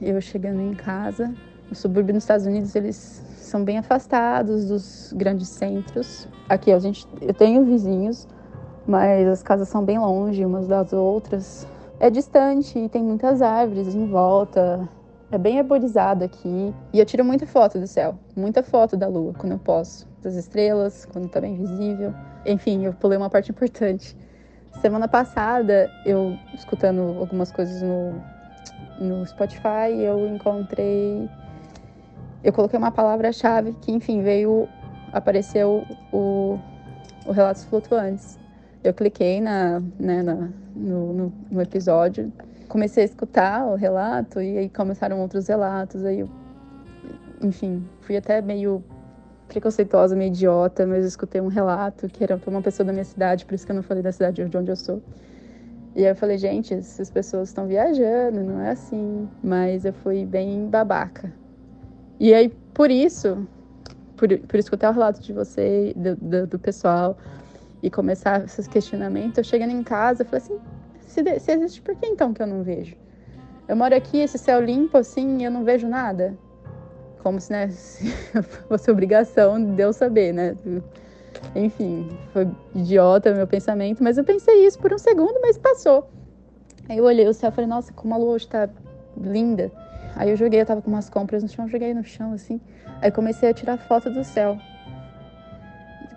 eu 0.00 0.20
chegando 0.20 0.60
em 0.60 0.74
casa, 0.74 1.34
o 1.70 1.74
subúrbio 1.74 2.14
nos 2.14 2.22
Estados 2.22 2.46
Unidos, 2.46 2.74
eles 2.76 3.22
são 3.36 3.64
bem 3.64 3.78
afastados 3.78 4.66
dos 4.68 5.12
grandes 5.16 5.48
centros. 5.48 6.28
Aqui 6.48 6.70
a 6.70 6.78
gente, 6.78 7.06
eu 7.20 7.34
tenho 7.34 7.64
vizinhos, 7.64 8.28
mas 8.88 9.28
as 9.28 9.42
casas 9.42 9.68
são 9.68 9.84
bem 9.84 9.98
longe 9.98 10.44
umas 10.44 10.66
das 10.66 10.92
outras. 10.92 11.66
É 12.00 12.08
distante 12.08 12.78
e 12.78 12.88
tem 12.88 13.02
muitas 13.02 13.42
árvores 13.42 13.94
em 13.94 14.06
volta. 14.06 14.88
É 15.30 15.36
bem 15.36 15.58
arborizado 15.58 16.24
aqui. 16.24 16.74
E 16.92 16.98
eu 16.98 17.04
tiro 17.04 17.24
muita 17.24 17.46
foto 17.46 17.78
do 17.78 17.86
céu, 17.86 18.18
muita 18.34 18.62
foto 18.62 18.96
da 18.96 19.06
lua 19.06 19.34
quando 19.36 19.52
eu 19.52 19.58
posso, 19.58 20.08
das 20.22 20.34
estrelas, 20.34 21.04
quando 21.04 21.28
tá 21.28 21.40
bem 21.40 21.54
visível. 21.54 22.14
Enfim, 22.46 22.86
eu 22.86 22.94
pulei 22.94 23.18
uma 23.18 23.28
parte 23.28 23.50
importante. 23.52 24.16
Semana 24.80 25.06
passada, 25.06 25.90
eu 26.06 26.34
escutando 26.54 27.18
algumas 27.20 27.52
coisas 27.52 27.82
no, 27.82 28.14
no 28.98 29.26
Spotify, 29.26 29.92
eu 30.00 30.26
encontrei 30.28 31.28
eu 32.42 32.52
coloquei 32.52 32.78
uma 32.78 32.92
palavra-chave 32.92 33.72
que, 33.82 33.90
enfim, 33.90 34.22
veio, 34.22 34.68
apareceu 35.12 35.84
o, 36.12 36.58
o 37.26 37.32
Relatos 37.32 37.64
Flutuantes. 37.64 38.38
Eu 38.82 38.94
cliquei 38.94 39.40
na, 39.40 39.80
né, 39.98 40.22
na 40.22 40.48
no, 40.74 41.12
no, 41.12 41.32
no, 41.50 41.60
episódio, 41.60 42.32
comecei 42.68 43.02
a 43.02 43.06
escutar 43.06 43.66
o 43.66 43.74
relato 43.74 44.40
e 44.40 44.58
aí 44.58 44.68
começaram 44.68 45.20
outros 45.20 45.48
relatos. 45.48 46.04
Aí, 46.04 46.20
eu, 46.20 46.28
enfim, 47.42 47.84
fui 48.00 48.16
até 48.16 48.40
meio 48.40 48.82
preconceituosa, 49.48 50.14
meio 50.14 50.28
idiota, 50.28 50.86
mas 50.86 51.04
escutei 51.04 51.40
um 51.40 51.48
relato 51.48 52.08
que 52.08 52.22
era 52.22 52.40
uma 52.46 52.62
pessoa 52.62 52.86
da 52.86 52.92
minha 52.92 53.04
cidade, 53.04 53.44
por 53.44 53.54
isso 53.54 53.66
que 53.66 53.72
eu 53.72 53.76
não 53.76 53.82
falei 53.82 54.02
da 54.02 54.12
cidade 54.12 54.44
de 54.44 54.56
onde 54.56 54.70
eu 54.70 54.76
sou. 54.76 55.02
E 55.96 56.04
aí 56.04 56.12
eu 56.12 56.16
falei, 56.16 56.38
gente, 56.38 56.72
essas 56.74 57.10
pessoas 57.10 57.48
estão 57.48 57.66
viajando, 57.66 58.44
não 58.44 58.60
é 58.60 58.70
assim. 58.70 59.28
Mas 59.42 59.84
eu 59.84 59.92
fui 59.92 60.24
bem 60.24 60.68
babaca. 60.68 61.32
E 62.20 62.32
aí, 62.32 62.50
por 62.72 62.90
isso, 62.90 63.46
por, 64.16 64.28
por 64.38 64.58
escutar 64.58 64.90
o 64.90 64.92
relato 64.92 65.20
de 65.20 65.32
você, 65.32 65.92
do, 65.96 66.14
do, 66.16 66.46
do 66.46 66.58
pessoal, 66.58 67.16
e 67.82 67.90
começar 67.90 68.44
esses 68.44 68.66
questionamentos, 68.66 69.38
eu 69.38 69.44
chegando 69.44 69.70
em 69.70 69.82
casa, 69.82 70.22
eu 70.22 70.26
falei 70.26 70.42
assim, 70.44 70.58
se, 71.00 71.40
se 71.40 71.52
existe, 71.52 71.82
por 71.82 71.94
que 71.94 72.06
então 72.06 72.32
que 72.32 72.42
eu 72.42 72.46
não 72.46 72.62
vejo? 72.62 72.96
Eu 73.68 73.76
moro 73.76 73.94
aqui, 73.94 74.18
esse 74.18 74.38
céu 74.38 74.60
limpo, 74.60 74.96
assim, 74.96 75.38
e 75.38 75.44
eu 75.44 75.50
não 75.50 75.64
vejo 75.64 75.86
nada. 75.86 76.36
Como 77.22 77.40
se, 77.40 77.52
né, 77.52 77.68
se 77.68 78.10
fosse 78.68 78.90
obrigação 78.90 79.74
de 79.74 79.82
eu 79.82 79.92
saber, 79.92 80.32
né? 80.32 80.56
Enfim, 81.54 82.08
foi 82.32 82.48
idiota 82.74 83.34
meu 83.34 83.46
pensamento, 83.46 84.02
mas 84.02 84.16
eu 84.16 84.24
pensei 84.24 84.66
isso 84.66 84.78
por 84.78 84.92
um 84.92 84.98
segundo, 84.98 85.38
mas 85.40 85.58
passou. 85.58 86.08
Aí 86.88 86.96
eu 86.96 87.04
olhei 87.04 87.28
o 87.28 87.34
céu 87.34 87.50
e 87.50 87.52
falei, 87.52 87.68
nossa, 87.68 87.92
como 87.92 88.14
a 88.14 88.16
lua 88.16 88.30
hoje 88.30 88.48
tá 88.48 88.68
linda. 89.20 89.70
Aí 90.16 90.30
eu 90.30 90.36
joguei, 90.36 90.60
eu 90.60 90.66
tava 90.66 90.80
com 90.80 90.90
umas 90.90 91.10
compras 91.10 91.42
no 91.42 91.48
chão, 91.48 91.68
joguei 91.68 91.92
no 91.92 92.02
chão 92.02 92.32
assim. 92.32 92.60
Aí 93.02 93.10
comecei 93.10 93.50
a 93.50 93.54
tirar 93.54 93.76
foto 93.76 94.10
do 94.10 94.24
céu. 94.24 94.58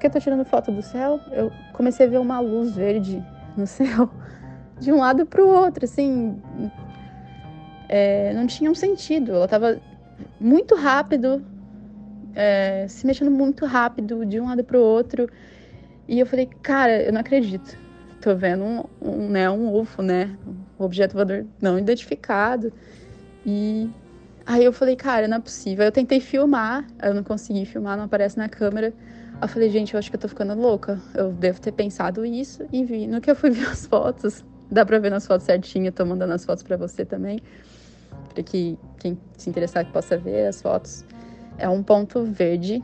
Porque 0.01 0.07
eu 0.07 0.11
tô 0.13 0.19
tirando 0.19 0.43
foto 0.43 0.71
do 0.71 0.81
céu, 0.81 1.21
eu 1.31 1.51
comecei 1.73 2.07
a 2.07 2.09
ver 2.09 2.17
uma 2.17 2.39
luz 2.39 2.75
verde 2.75 3.23
no 3.55 3.67
céu, 3.67 4.09
de 4.79 4.91
um 4.91 4.97
lado 4.97 5.27
pro 5.27 5.47
outro, 5.47 5.85
assim. 5.85 6.41
É, 7.87 8.33
não 8.33 8.47
tinha 8.47 8.71
um 8.71 8.73
sentido. 8.73 9.31
Ela 9.31 9.47
tava 9.47 9.79
muito 10.39 10.73
rápido, 10.73 11.45
é, 12.33 12.87
se 12.89 13.05
mexendo 13.05 13.29
muito 13.29 13.63
rápido 13.67 14.25
de 14.25 14.39
um 14.39 14.47
lado 14.47 14.63
pro 14.63 14.79
outro. 14.79 15.29
E 16.07 16.19
eu 16.19 16.25
falei, 16.25 16.49
cara, 16.63 17.03
eu 17.03 17.13
não 17.13 17.21
acredito. 17.21 17.77
Tô 18.21 18.35
vendo 18.35 18.63
um, 18.63 18.83
um, 18.99 19.29
né, 19.29 19.51
um 19.51 19.71
UFO, 19.71 20.01
né? 20.01 20.35
Um 20.79 20.83
objeto 20.83 21.13
voador 21.13 21.45
não 21.61 21.77
identificado. 21.77 22.73
E 23.45 23.87
aí 24.47 24.65
eu 24.65 24.73
falei, 24.73 24.95
cara, 24.95 25.27
não 25.27 25.37
é 25.37 25.39
possível. 25.39 25.85
Eu 25.85 25.91
tentei 25.91 26.19
filmar, 26.19 26.87
eu 27.03 27.13
não 27.13 27.23
consegui 27.23 27.67
filmar, 27.67 27.95
não 27.95 28.05
aparece 28.05 28.35
na 28.35 28.49
câmera. 28.49 28.91
Eu 29.41 29.47
falei, 29.47 29.69
gente, 29.69 29.95
eu 29.95 29.97
acho 29.97 30.09
que 30.11 30.15
eu 30.15 30.19
tô 30.19 30.27
ficando 30.27 30.53
louca. 30.53 31.01
Eu 31.15 31.31
devo 31.31 31.59
ter 31.59 31.71
pensado 31.71 32.23
isso 32.23 32.63
e 32.71 32.85
vi. 32.85 33.07
No 33.07 33.19
que 33.19 33.31
eu 33.31 33.35
fui 33.35 33.49
ver 33.49 33.67
as 33.67 33.87
fotos, 33.87 34.45
dá 34.69 34.85
pra 34.85 34.99
ver 34.99 35.09
nas 35.09 35.25
fotos 35.25 35.45
certinho, 35.45 35.87
eu 35.87 35.91
tô 35.91 36.05
mandando 36.05 36.33
as 36.33 36.45
fotos 36.45 36.61
para 36.61 36.77
você 36.77 37.03
também. 37.03 37.39
Pra 38.33 38.43
que 38.43 38.77
quem 38.99 39.17
se 39.35 39.49
interessar 39.49 39.83
que 39.83 39.91
possa 39.91 40.15
ver 40.15 40.45
as 40.45 40.61
fotos. 40.61 41.03
É 41.57 41.67
um 41.67 41.81
ponto 41.81 42.23
verde. 42.23 42.83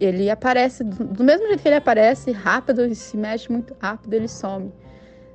Ele 0.00 0.30
aparece 0.30 0.82
do 0.82 1.22
mesmo 1.22 1.46
jeito 1.48 1.60
que 1.60 1.68
ele 1.68 1.76
aparece, 1.76 2.32
rápido, 2.32 2.82
ele 2.82 2.94
se 2.94 3.16
mexe 3.16 3.50
muito 3.52 3.76
rápido, 3.78 4.14
ele 4.14 4.28
some. 4.28 4.72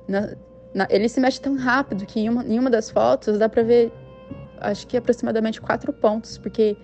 Na, 0.08 0.34
na, 0.74 0.88
ele 0.90 1.08
se 1.08 1.20
mexe 1.20 1.40
tão 1.40 1.56
rápido 1.56 2.04
que 2.04 2.18
em 2.18 2.28
uma, 2.28 2.44
em 2.44 2.58
uma 2.58 2.70
das 2.70 2.90
fotos 2.90 3.38
dá 3.38 3.48
pra 3.48 3.62
ver 3.62 3.92
acho 4.58 4.86
que 4.86 4.96
aproximadamente 4.96 5.60
quatro 5.60 5.92
pontos, 5.92 6.38
porque 6.38 6.76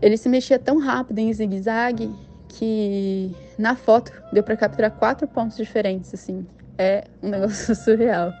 ele 0.00 0.16
se 0.16 0.28
mexia 0.28 0.58
tão 0.58 0.78
rápido 0.78 1.18
em 1.18 1.32
zigue-zague 1.32 2.12
que 2.58 3.34
na 3.58 3.74
foto 3.74 4.12
deu 4.32 4.42
para 4.42 4.56
capturar 4.56 4.90
quatro 4.90 5.26
pontos 5.26 5.56
diferentes, 5.56 6.12
assim. 6.12 6.46
É 6.78 7.04
um 7.22 7.28
negócio 7.28 7.74
surreal. 7.76 8.32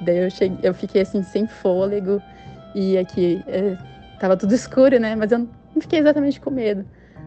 Daí 0.00 0.18
eu, 0.18 0.30
cheguei, 0.30 0.58
eu 0.62 0.72
fiquei 0.72 1.02
assim, 1.02 1.22
sem 1.22 1.46
fôlego, 1.46 2.22
e 2.74 2.96
aqui 2.96 3.42
é, 3.46 3.76
tava 4.18 4.36
tudo 4.36 4.54
escuro, 4.54 4.98
né? 4.98 5.14
Mas 5.14 5.32
eu 5.32 5.40
não 5.40 5.48
fiquei 5.80 5.98
exatamente 5.98 6.40
com 6.40 6.50
medo. 6.50 6.84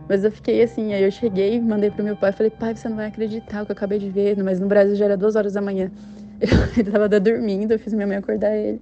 Mas 0.10 0.24
eu 0.24 0.32
fiquei 0.32 0.62
assim, 0.62 0.94
aí 0.94 1.04
eu 1.04 1.12
cheguei, 1.12 1.60
mandei 1.62 1.90
pro 1.90 2.04
meu 2.04 2.16
pai, 2.16 2.32
falei, 2.32 2.50
pai, 2.50 2.76
você 2.76 2.90
não 2.90 2.96
vai 2.98 3.08
acreditar 3.08 3.64
o 3.64 3.66
que 3.66 3.72
eu 3.72 3.76
acabei 3.76 4.00
de 4.00 4.10
ver, 4.10 4.42
mas 4.44 4.60
no 4.60 4.68
Brasil 4.68 4.96
já 4.96 5.06
era 5.06 5.16
duas 5.16 5.36
horas 5.36 5.54
da 5.54 5.62
manhã. 5.62 5.92
Ele 6.78 6.92
tava 6.92 7.08
dormindo, 7.08 7.72
eu 7.72 7.80
fiz 7.80 7.94
minha 7.94 8.08
mãe 8.08 8.18
acordar 8.18 8.56
ele. 8.56 8.82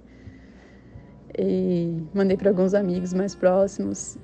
E 1.38 2.02
mandei 2.12 2.36
para 2.36 2.50
alguns 2.50 2.74
amigos 2.74 3.14
mais 3.14 3.34
próximos. 3.34 4.18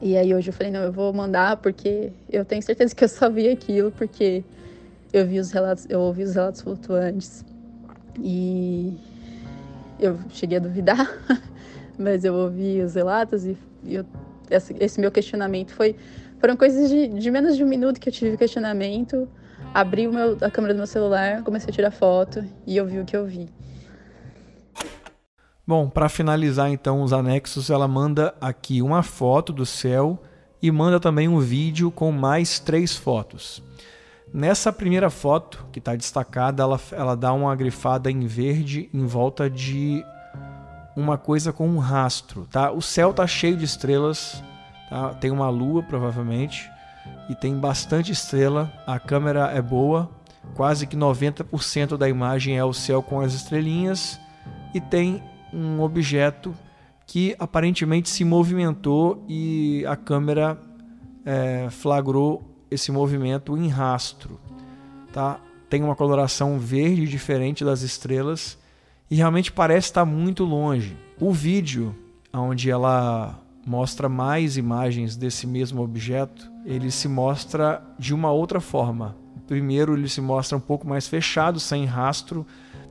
E 0.00 0.16
aí 0.16 0.34
hoje 0.34 0.48
eu 0.48 0.52
falei, 0.52 0.72
não, 0.72 0.80
eu 0.80 0.92
vou 0.92 1.12
mandar 1.12 1.56
porque 1.58 2.12
eu 2.30 2.44
tenho 2.44 2.62
certeza 2.62 2.94
que 2.94 3.04
eu 3.04 3.08
só 3.08 3.30
vi 3.30 3.48
aquilo 3.48 3.92
porque 3.92 4.42
eu 5.12 5.26
vi 5.26 5.38
os 5.38 5.52
relatos, 5.52 5.86
eu 5.88 6.00
ouvi 6.00 6.22
os 6.22 6.34
relatos 6.34 6.60
flutuantes. 6.62 7.44
E 8.20 8.96
eu 10.00 10.18
cheguei 10.30 10.58
a 10.58 10.60
duvidar, 10.60 11.08
mas 11.98 12.24
eu 12.24 12.34
ouvi 12.34 12.80
os 12.82 12.94
relatos 12.94 13.44
e 13.44 13.56
eu, 13.86 14.04
esse, 14.50 14.74
esse, 14.80 15.00
meu 15.00 15.10
questionamento 15.10 15.72
foi 15.72 15.96
foram 16.38 16.56
coisas 16.56 16.90
de, 16.90 17.06
de, 17.06 17.30
menos 17.30 17.56
de 17.56 17.62
um 17.62 17.68
minuto 17.68 18.00
que 18.00 18.08
eu 18.08 18.12
tive 18.12 18.36
questionamento, 18.36 19.28
abri 19.72 20.08
meu, 20.08 20.36
a 20.40 20.50
câmera 20.50 20.74
do 20.74 20.78
meu 20.78 20.86
celular, 20.86 21.42
comecei 21.42 21.70
a 21.70 21.72
tirar 21.72 21.90
foto 21.92 22.44
e 22.66 22.76
eu 22.76 22.84
vi 22.84 22.98
o 22.98 23.04
que 23.04 23.16
eu 23.16 23.24
vi. 23.24 23.48
Bom, 25.64 25.88
para 25.88 26.08
finalizar 26.08 26.70
então 26.70 27.02
os 27.02 27.12
anexos, 27.12 27.70
ela 27.70 27.86
manda 27.86 28.34
aqui 28.40 28.82
uma 28.82 29.02
foto 29.02 29.52
do 29.52 29.64
céu 29.64 30.20
e 30.60 30.70
manda 30.72 30.98
também 30.98 31.28
um 31.28 31.38
vídeo 31.38 31.88
com 31.90 32.10
mais 32.10 32.58
três 32.58 32.96
fotos. 32.96 33.62
Nessa 34.34 34.72
primeira 34.72 35.08
foto, 35.08 35.64
que 35.70 35.78
está 35.78 35.94
destacada, 35.94 36.64
ela, 36.64 36.80
ela 36.90 37.16
dá 37.16 37.32
uma 37.32 37.54
grifada 37.54 38.10
em 38.10 38.26
verde 38.26 38.90
em 38.92 39.06
volta 39.06 39.48
de 39.48 40.04
uma 40.96 41.16
coisa 41.16 41.52
com 41.52 41.68
um 41.68 41.78
rastro. 41.78 42.48
Tá? 42.50 42.72
O 42.72 42.82
céu 42.82 43.10
está 43.10 43.26
cheio 43.26 43.56
de 43.56 43.64
estrelas, 43.64 44.42
tá? 44.90 45.10
tem 45.10 45.30
uma 45.30 45.48
lua 45.48 45.82
provavelmente, 45.82 46.68
e 47.28 47.36
tem 47.36 47.56
bastante 47.56 48.10
estrela. 48.10 48.72
A 48.84 48.98
câmera 48.98 49.50
é 49.52 49.62
boa, 49.62 50.10
quase 50.54 50.88
que 50.88 50.96
90% 50.96 51.96
da 51.96 52.08
imagem 52.08 52.58
é 52.58 52.64
o 52.64 52.72
céu 52.72 53.00
com 53.00 53.20
as 53.20 53.32
estrelinhas, 53.32 54.18
e 54.74 54.80
tem 54.80 55.22
um 55.52 55.80
objeto 55.80 56.54
que 57.06 57.36
aparentemente 57.38 58.08
se 58.08 58.24
movimentou 58.24 59.24
e 59.28 59.84
a 59.86 59.96
câmera 59.96 60.58
é, 61.24 61.68
flagrou 61.70 62.42
esse 62.70 62.90
movimento 62.90 63.56
em 63.56 63.68
rastro. 63.68 64.40
Tá? 65.12 65.38
Tem 65.68 65.82
uma 65.82 65.94
coloração 65.94 66.58
verde 66.58 67.06
diferente 67.06 67.64
das 67.64 67.82
estrelas 67.82 68.58
e 69.10 69.16
realmente 69.16 69.52
parece 69.52 69.88
estar 69.88 70.04
muito 70.04 70.44
longe. 70.44 70.96
O 71.20 71.32
vídeo, 71.32 71.94
onde 72.32 72.70
ela 72.70 73.38
mostra 73.66 74.08
mais 74.08 74.56
imagens 74.56 75.16
desse 75.16 75.46
mesmo 75.46 75.82
objeto, 75.82 76.50
ele 76.64 76.90
se 76.90 77.08
mostra 77.08 77.82
de 77.98 78.14
uma 78.14 78.30
outra 78.30 78.60
forma. 78.60 79.16
Primeiro 79.46 79.94
ele 79.94 80.08
se 80.08 80.20
mostra 80.20 80.56
um 80.56 80.60
pouco 80.60 80.86
mais 80.86 81.06
fechado, 81.06 81.60
sem 81.60 81.84
rastro. 81.84 82.46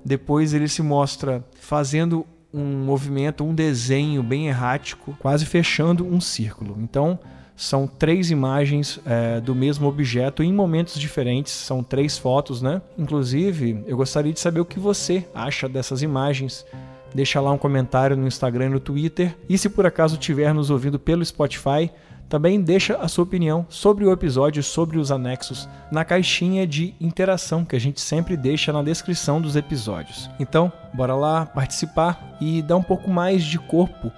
Depois 0.06 0.54
ele 0.54 0.68
se 0.68 0.82
mostra 0.82 1.46
fazendo 1.60 2.26
um 2.54 2.84
movimento, 2.84 3.44
um 3.44 3.54
desenho 3.54 4.22
bem 4.22 4.48
errático, 4.48 5.16
quase 5.20 5.46
fechando 5.46 6.06
um 6.06 6.20
círculo. 6.20 6.78
Então, 6.80 7.20
são 7.56 7.86
três 7.86 8.32
imagens 8.32 9.00
é, 9.06 9.40
do 9.40 9.54
mesmo 9.54 9.88
objeto 9.88 10.42
em 10.42 10.52
momentos 10.52 11.00
diferentes, 11.00 11.54
são 11.54 11.84
três 11.84 12.18
fotos, 12.18 12.62
né? 12.62 12.82
Inclusive, 12.98 13.84
eu 13.86 13.96
gostaria 13.96 14.34
de 14.34 14.40
saber 14.40 14.60
o 14.60 14.66
que 14.66 14.80
você 14.80 15.28
acha 15.34 15.70
dessas 15.70 16.02
imagens. 16.02 16.66
Deixa 17.14 17.40
lá 17.40 17.52
um 17.52 17.58
comentário 17.58 18.16
no 18.16 18.26
Instagram 18.26 18.66
e 18.66 18.70
no 18.70 18.80
Twitter. 18.80 19.36
E 19.48 19.58
se 19.58 19.70
por 19.70 19.86
acaso 19.86 20.16
estiver 20.16 20.54
nos 20.54 20.70
ouvindo 20.70 20.98
pelo 20.98 21.24
Spotify, 21.24 21.92
também 22.32 22.62
deixa 22.62 22.96
a 22.96 23.10
sua 23.10 23.26
opinião 23.26 23.66
sobre 23.68 24.06
o 24.06 24.12
episódio, 24.14 24.64
sobre 24.64 24.98
os 24.98 25.12
anexos, 25.12 25.68
na 25.92 26.06
caixinha 26.06 26.66
de 26.66 26.96
interação 26.98 27.66
que 27.66 27.76
a 27.76 27.80
gente 27.80 28.00
sempre 28.00 28.38
deixa 28.38 28.72
na 28.72 28.82
descrição 28.82 29.42
dos 29.42 29.58
episódios. 29.58 30.30
Então, 30.40 30.72
bora 30.94 31.14
lá 31.14 31.46
participar 31.46 32.38
e 32.40 32.62
dar 32.62 32.78
um 32.78 32.84
pouco 32.84 33.10
mais 33.10 33.44
de 33.44 33.60
corpo 33.60 34.10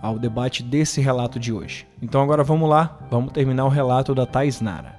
ao 0.00 0.18
debate 0.18 0.62
desse 0.62 1.02
relato 1.02 1.38
de 1.38 1.52
hoje. 1.52 1.86
Então 2.00 2.22
agora 2.22 2.42
vamos 2.42 2.70
lá, 2.70 2.98
vamos 3.10 3.34
terminar 3.34 3.66
o 3.66 3.68
relato 3.68 4.14
da 4.14 4.24
Thais 4.24 4.62
Nara. 4.62 4.96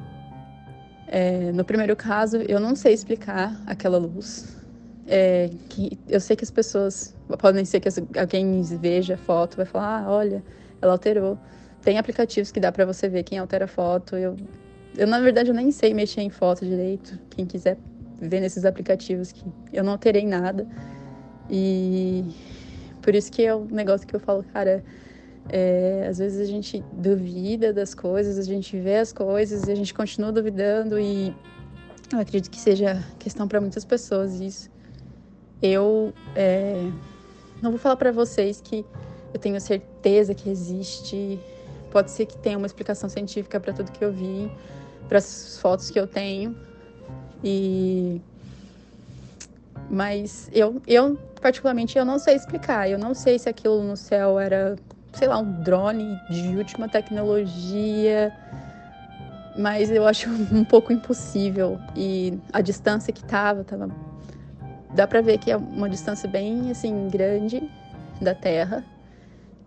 É, 1.08 1.52
no 1.52 1.66
primeiro 1.66 1.96
caso, 1.96 2.38
eu 2.38 2.60
não 2.60 2.76
sei 2.76 2.94
explicar 2.94 3.60
aquela 3.66 3.98
luz. 3.98 4.56
É, 5.08 5.50
que 5.70 5.98
eu 6.08 6.20
sei 6.20 6.36
que 6.36 6.44
as 6.44 6.52
pessoas 6.52 7.16
podem 7.40 7.66
ser 7.66 7.80
que 7.80 7.90
alguém 8.20 8.62
veja 8.62 9.16
a 9.16 9.18
foto 9.18 9.58
vai 9.58 9.66
falar, 9.66 10.04
ah, 10.04 10.12
olha, 10.12 10.44
ela 10.80 10.92
alterou. 10.92 11.36
Tem 11.82 11.98
aplicativos 11.98 12.52
que 12.52 12.60
dá 12.60 12.72
para 12.72 12.86
você 12.86 13.08
ver 13.08 13.24
quem 13.24 13.38
altera 13.38 13.68
foto. 13.68 14.16
Eu, 14.16 14.36
eu, 14.98 15.08
na 15.08 15.20
verdade, 15.20 15.50
eu 15.50 15.56
nem 15.56 15.72
sei 15.72 15.94
mexer 15.94 16.22
em 16.22 16.30
foto 16.30 16.66
direito. 16.66 17.18
Quem 17.30 17.46
quiser 17.46 17.78
ver 18.20 18.42
nesses 18.42 18.66
aplicativos 18.66 19.32
que 19.32 19.44
eu 19.72 19.84
não 19.84 19.94
alterei 19.94 20.26
nada. 20.26 20.68
E 21.50 22.24
por 23.02 23.16
isso 23.16 23.32
que 23.32 23.44
é 23.44 23.56
um 23.56 23.66
negócio 23.66 24.06
que 24.06 24.16
eu 24.16 24.20
falo, 24.20 24.44
cara, 24.54 24.84
é, 25.50 26.06
às 26.08 26.18
vezes 26.20 26.40
a 26.40 26.46
gente 26.46 26.84
duvida 26.94 27.74
das 27.74 27.96
coisas, 27.96 28.38
a 28.38 28.44
gente 28.44 28.78
vê 28.78 28.98
as 28.98 29.12
coisas 29.12 29.68
e 29.68 29.72
a 29.72 29.76
gente 29.76 29.94
continua 29.94 30.32
duvidando 30.32 31.00
e 31.00 31.34
eu 32.12 32.20
acredito 32.20 32.52
que 32.52 32.60
seja 32.60 33.04
questão 33.18 33.48
para 33.48 33.60
muitas 33.60 33.86
pessoas 33.86 34.40
isso. 34.40 34.70
Eu 35.62 36.14
é, 36.36 36.76
não 37.62 37.72
vou 37.72 37.80
falar 37.80 37.96
para 37.96 38.12
vocês 38.12 38.62
que 38.62 38.86
eu 39.34 39.40
tenho 39.40 39.60
certeza 39.60 40.34
que 40.34 40.50
existe 40.50 41.40
Pode 41.92 42.12
ser 42.12 42.26
que 42.26 42.38
tenha 42.38 42.58
uma 42.58 42.68
explicação 42.68 43.10
científica 43.10 43.60
para 43.60 43.74
tudo 43.74 43.92
que 43.92 44.04
eu 44.04 44.12
vi, 44.12 44.52
para 45.08 45.18
as 45.18 45.58
fotos 45.58 45.90
que 45.90 46.00
eu 46.00 46.08
tenho. 46.08 46.56
E 47.44 48.22
mas 49.90 50.50
eu, 50.54 50.80
eu 50.86 51.18
particularmente 51.42 51.98
eu 51.98 52.06
não 52.06 52.20
sei 52.20 52.36
explicar. 52.36 52.90
Eu 52.90 53.00
não 53.00 53.14
sei 53.14 53.40
se 53.40 53.50
aquilo 53.50 53.82
no 53.84 53.98
céu 53.98 54.40
era, 54.40 54.76
sei 55.14 55.28
lá, 55.28 55.40
um 55.40 55.64
drone 55.64 56.20
de 56.30 56.56
última 56.56 56.88
tecnologia. 56.88 58.32
Mas 59.58 59.90
eu 59.90 60.08
acho 60.08 60.30
um 60.54 60.64
pouco 60.64 60.94
impossível 60.94 61.80
e 61.96 62.38
a 62.54 62.62
distância 62.62 63.12
que 63.12 63.24
tava, 63.24 63.64
tava 63.64 63.90
dá 64.94 65.08
para 65.08 65.22
ver 65.22 65.38
que 65.38 65.52
é 65.52 65.58
uma 65.58 65.90
distância 65.90 66.30
bem 66.30 66.72
assim 66.72 67.10
grande 67.10 67.62
da 68.22 68.34
Terra 68.34 68.84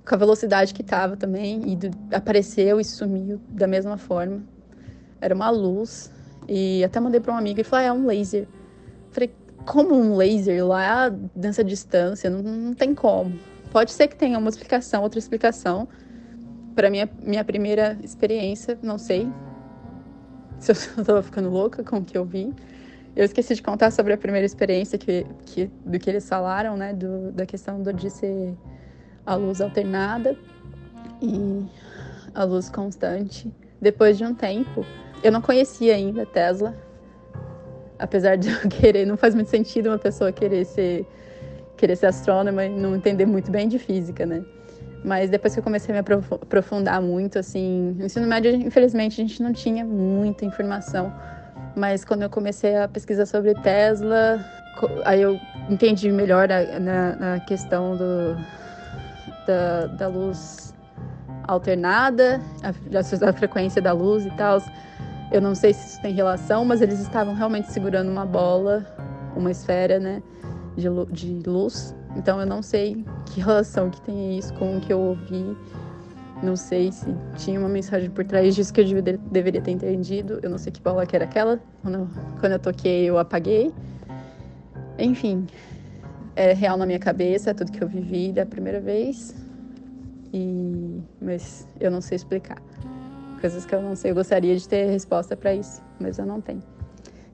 com 0.06 0.14
a 0.14 0.18
velocidade 0.18 0.74
que 0.74 0.82
estava 0.82 1.16
também, 1.16 1.72
e 1.72 1.76
do, 1.76 1.90
apareceu 2.14 2.80
e 2.80 2.84
sumiu 2.84 3.40
da 3.48 3.66
mesma 3.66 3.96
forma. 3.96 4.42
Era 5.20 5.34
uma 5.34 5.50
luz, 5.50 6.10
e 6.48 6.82
até 6.84 6.98
mandei 6.98 7.20
para 7.20 7.32
um 7.32 7.36
amigo 7.36 7.60
e 7.60 7.64
falei: 7.64 7.86
ah, 7.86 7.88
é 7.88 7.92
um 7.92 8.06
laser. 8.06 8.46
Falei: 9.10 9.32
como 9.64 9.94
um 9.94 10.16
laser 10.16 10.66
lá 10.66 11.12
nessa 11.34 11.62
distância? 11.62 12.28
Não, 12.28 12.42
não 12.42 12.74
tem 12.74 12.94
como. 12.94 13.38
Pode 13.70 13.92
ser 13.92 14.08
que 14.08 14.16
tenha 14.16 14.38
uma 14.38 14.48
explicação, 14.48 15.02
outra 15.02 15.18
explicação. 15.18 15.88
Para 16.74 16.90
minha 16.90 17.08
minha 17.22 17.44
primeira 17.44 17.98
experiência, 18.02 18.78
não 18.82 18.98
sei 18.98 19.30
se 20.58 20.72
eu 20.72 20.74
estava 21.02 21.22
ficando 21.22 21.48
louca 21.48 21.84
com 21.84 21.98
o 21.98 22.04
que 22.04 22.16
eu 22.16 22.24
vi. 22.24 22.52
Eu 23.14 23.24
esqueci 23.24 23.54
de 23.54 23.62
contar 23.62 23.90
sobre 23.90 24.14
a 24.14 24.16
primeira 24.16 24.46
experiência 24.46 24.98
que, 24.98 25.26
que 25.44 25.70
do 25.84 25.98
que 25.98 26.08
eles 26.08 26.26
falaram, 26.26 26.76
né, 26.78 26.94
do, 26.94 27.30
da 27.30 27.44
questão 27.44 27.82
do, 27.82 27.92
de 27.92 28.08
ser 28.08 28.56
a 29.24 29.35
luz 29.35 29.61
alternada 29.61 30.37
e 31.20 31.64
a 32.35 32.44
luz 32.44 32.68
constante. 32.68 33.52
Depois 33.80 34.18
de 34.18 34.24
um 34.24 34.35
tempo, 34.35 34.85
eu 35.22 35.30
não 35.32 35.40
conhecia 35.40 35.94
ainda 35.94 36.26
Tesla, 36.26 36.74
apesar 37.98 38.37
de 38.37 38.50
eu 38.52 38.68
querer, 38.68 39.06
não 39.06 39.16
faz 39.16 39.35
muito 39.35 39.50
sentido 39.50 39.88
uma 39.88 39.98
pessoa 39.98 40.32
querer 40.32 40.64
ser 40.64 41.06
querer 41.76 41.96
ser 41.96 42.06
astrônoma 42.06 42.64
e 42.64 42.68
não 42.68 42.94
entender 42.94 43.26
muito 43.26 43.50
bem 43.50 43.66
de 43.66 43.76
física, 43.76 44.24
né? 44.24 44.44
Mas 45.04 45.28
depois 45.28 45.52
que 45.52 45.58
eu 45.58 45.64
comecei 45.64 45.92
a 45.92 46.00
me 46.00 46.06
aprofundar 46.40 47.02
muito, 47.02 47.40
assim, 47.40 47.96
no 47.98 48.04
ensino 48.04 48.24
médio, 48.24 48.54
infelizmente, 48.54 49.20
a 49.20 49.24
gente 49.24 49.42
não 49.42 49.52
tinha 49.52 49.85
muita 49.85 50.44
informação. 50.44 51.12
Mas 51.74 52.04
quando 52.04 52.22
eu 52.22 52.30
comecei 52.30 52.76
a 52.76 52.87
pesquisar 52.87 53.26
sobre 53.26 53.52
Tesla, 53.54 54.44
aí 55.04 55.22
eu 55.22 55.40
entendi 55.68 56.12
melhor 56.12 56.52
a, 56.52 56.78
na, 56.78 57.16
na 57.16 57.40
questão 57.40 57.96
do, 57.96 58.37
da, 59.46 59.87
da 59.87 60.09
luz 60.09 60.74
alternada, 61.46 62.40
a, 62.62 63.28
a 63.28 63.33
frequência 63.33 63.81
da 63.81 63.92
luz 63.92 64.24
e 64.26 64.31
tal. 64.31 64.61
Eu 65.31 65.40
não 65.40 65.55
sei 65.55 65.72
se 65.72 65.88
isso 65.88 66.02
tem 66.02 66.12
relação, 66.12 66.64
mas 66.64 66.83
eles 66.83 67.00
estavam 67.00 67.35
realmente 67.35 67.70
segurando 67.72 68.11
uma 68.11 68.26
bola, 68.26 68.85
uma 69.35 69.50
esfera, 69.50 69.98
né, 69.98 70.22
de, 70.76 70.88
de 71.11 71.48
luz 71.48 71.94
Então 72.16 72.38
eu 72.38 72.46
não 72.46 72.62
sei 72.62 73.05
que 73.26 73.40
relação 73.40 73.90
que 73.90 74.00
tem 74.02 74.38
isso 74.38 74.52
com 74.55 74.76
o 74.76 74.81
que 74.81 74.92
eu 74.92 75.00
ouvi. 75.00 75.57
Não 76.42 76.57
sei 76.57 76.90
se 76.90 77.07
tinha 77.37 77.59
uma 77.59 77.68
mensagem 77.68 78.11
por 78.11 78.24
trás 78.24 78.55
disso 78.55 78.72
que 78.74 78.81
eu 78.81 79.02
deveria 79.31 79.61
ter 79.61 79.70
entendido. 79.70 80.40
Eu 80.42 80.50
não 80.50 80.59
sei 80.59 80.72
que 80.72 80.83
bola 80.83 81.07
que 81.07 81.14
era 81.14 81.24
aquela. 81.24 81.61
Quando 81.83 82.11
quando 82.40 82.52
eu 82.52 82.59
toquei, 82.59 83.09
eu 83.09 83.16
apaguei. 83.16 83.72
Enfim, 84.98 85.46
é 86.34 86.52
real 86.52 86.76
na 86.76 86.86
minha 86.86 86.98
cabeça, 86.98 87.50
é 87.50 87.54
tudo 87.54 87.72
que 87.72 87.82
eu 87.82 87.88
vivi 87.88 88.32
da 88.32 88.46
primeira 88.46 88.80
vez. 88.80 89.34
E 90.32 91.00
mas 91.20 91.68
eu 91.80 91.90
não 91.90 92.00
sei 92.00 92.16
explicar. 92.16 92.60
Coisas 93.40 93.66
que 93.66 93.74
eu 93.74 93.82
não 93.82 93.96
sei. 93.96 94.12
Eu 94.12 94.14
gostaria 94.14 94.56
de 94.56 94.68
ter 94.68 94.86
resposta 94.86 95.36
para 95.36 95.54
isso, 95.54 95.82
mas 96.00 96.18
eu 96.18 96.26
não 96.26 96.40
tenho. 96.40 96.62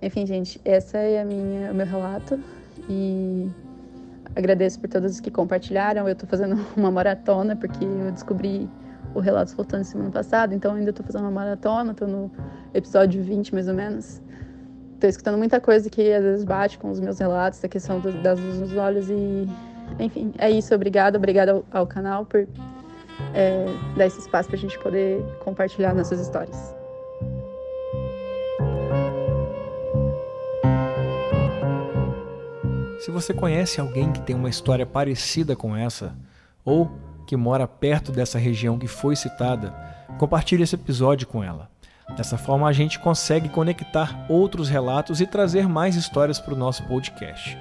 Enfim, 0.00 0.26
gente, 0.26 0.60
essa 0.64 0.98
é 0.98 1.20
a 1.20 1.24
minha, 1.24 1.72
o 1.72 1.74
meu 1.74 1.86
relato 1.86 2.38
e 2.88 3.50
agradeço 4.34 4.78
por 4.80 4.88
todos 4.88 5.20
que 5.20 5.30
compartilharam. 5.30 6.06
Eu 6.06 6.12
estou 6.12 6.28
fazendo 6.28 6.64
uma 6.76 6.90
maratona 6.90 7.56
porque 7.56 7.84
eu 7.84 8.10
descobri 8.12 8.68
o 9.14 9.20
Relatos 9.20 9.54
Flutuantes 9.54 9.88
semana 9.88 10.10
passada, 10.10 10.54
então 10.54 10.74
ainda 10.74 10.90
estou 10.90 11.04
fazendo 11.04 11.22
uma 11.22 11.30
maratona, 11.30 11.92
estou 11.92 12.06
no 12.06 12.30
episódio 12.74 13.22
20 13.22 13.54
mais 13.54 13.68
ou 13.68 13.74
menos. 13.74 14.20
Estou 14.98 15.08
escutando 15.08 15.38
muita 15.38 15.60
coisa 15.60 15.88
que 15.88 16.12
às 16.12 16.24
vezes 16.24 16.44
bate 16.44 16.76
com 16.76 16.90
os 16.90 16.98
meus 16.98 17.20
relatos, 17.20 17.62
a 17.62 17.68
questão 17.68 18.00
do, 18.00 18.10
das 18.20 18.36
luzes 18.40 18.58
nos 18.58 18.76
olhos 18.76 19.08
e 19.08 19.48
enfim, 19.96 20.34
é 20.36 20.50
isso. 20.50 20.74
Obrigada, 20.74 21.16
obrigada 21.16 21.52
ao, 21.52 21.64
ao 21.70 21.86
canal 21.86 22.26
por 22.26 22.48
é, 23.32 23.66
dar 23.96 24.06
esse 24.06 24.18
espaço 24.18 24.48
para 24.48 24.58
a 24.58 24.60
gente 24.60 24.76
poder 24.80 25.22
compartilhar 25.44 25.94
nossas 25.94 26.18
histórias. 26.18 26.74
Se 32.98 33.12
você 33.12 33.32
conhece 33.32 33.80
alguém 33.80 34.10
que 34.10 34.20
tem 34.20 34.34
uma 34.34 34.50
história 34.50 34.84
parecida 34.84 35.54
com 35.54 35.76
essa, 35.76 36.12
ou 36.64 36.90
que 37.24 37.36
mora 37.36 37.68
perto 37.68 38.10
dessa 38.10 38.36
região 38.36 38.76
que 38.76 38.88
foi 38.88 39.14
citada, 39.14 39.72
compartilhe 40.18 40.64
esse 40.64 40.74
episódio 40.74 41.28
com 41.28 41.44
ela. 41.44 41.70
Dessa 42.16 42.38
forma, 42.38 42.68
a 42.68 42.72
gente 42.72 42.98
consegue 42.98 43.48
conectar 43.48 44.26
outros 44.28 44.68
relatos 44.68 45.20
e 45.20 45.26
trazer 45.26 45.68
mais 45.68 45.94
histórias 45.94 46.40
para 46.40 46.54
o 46.54 46.56
nosso 46.56 46.82
podcast. 46.84 47.56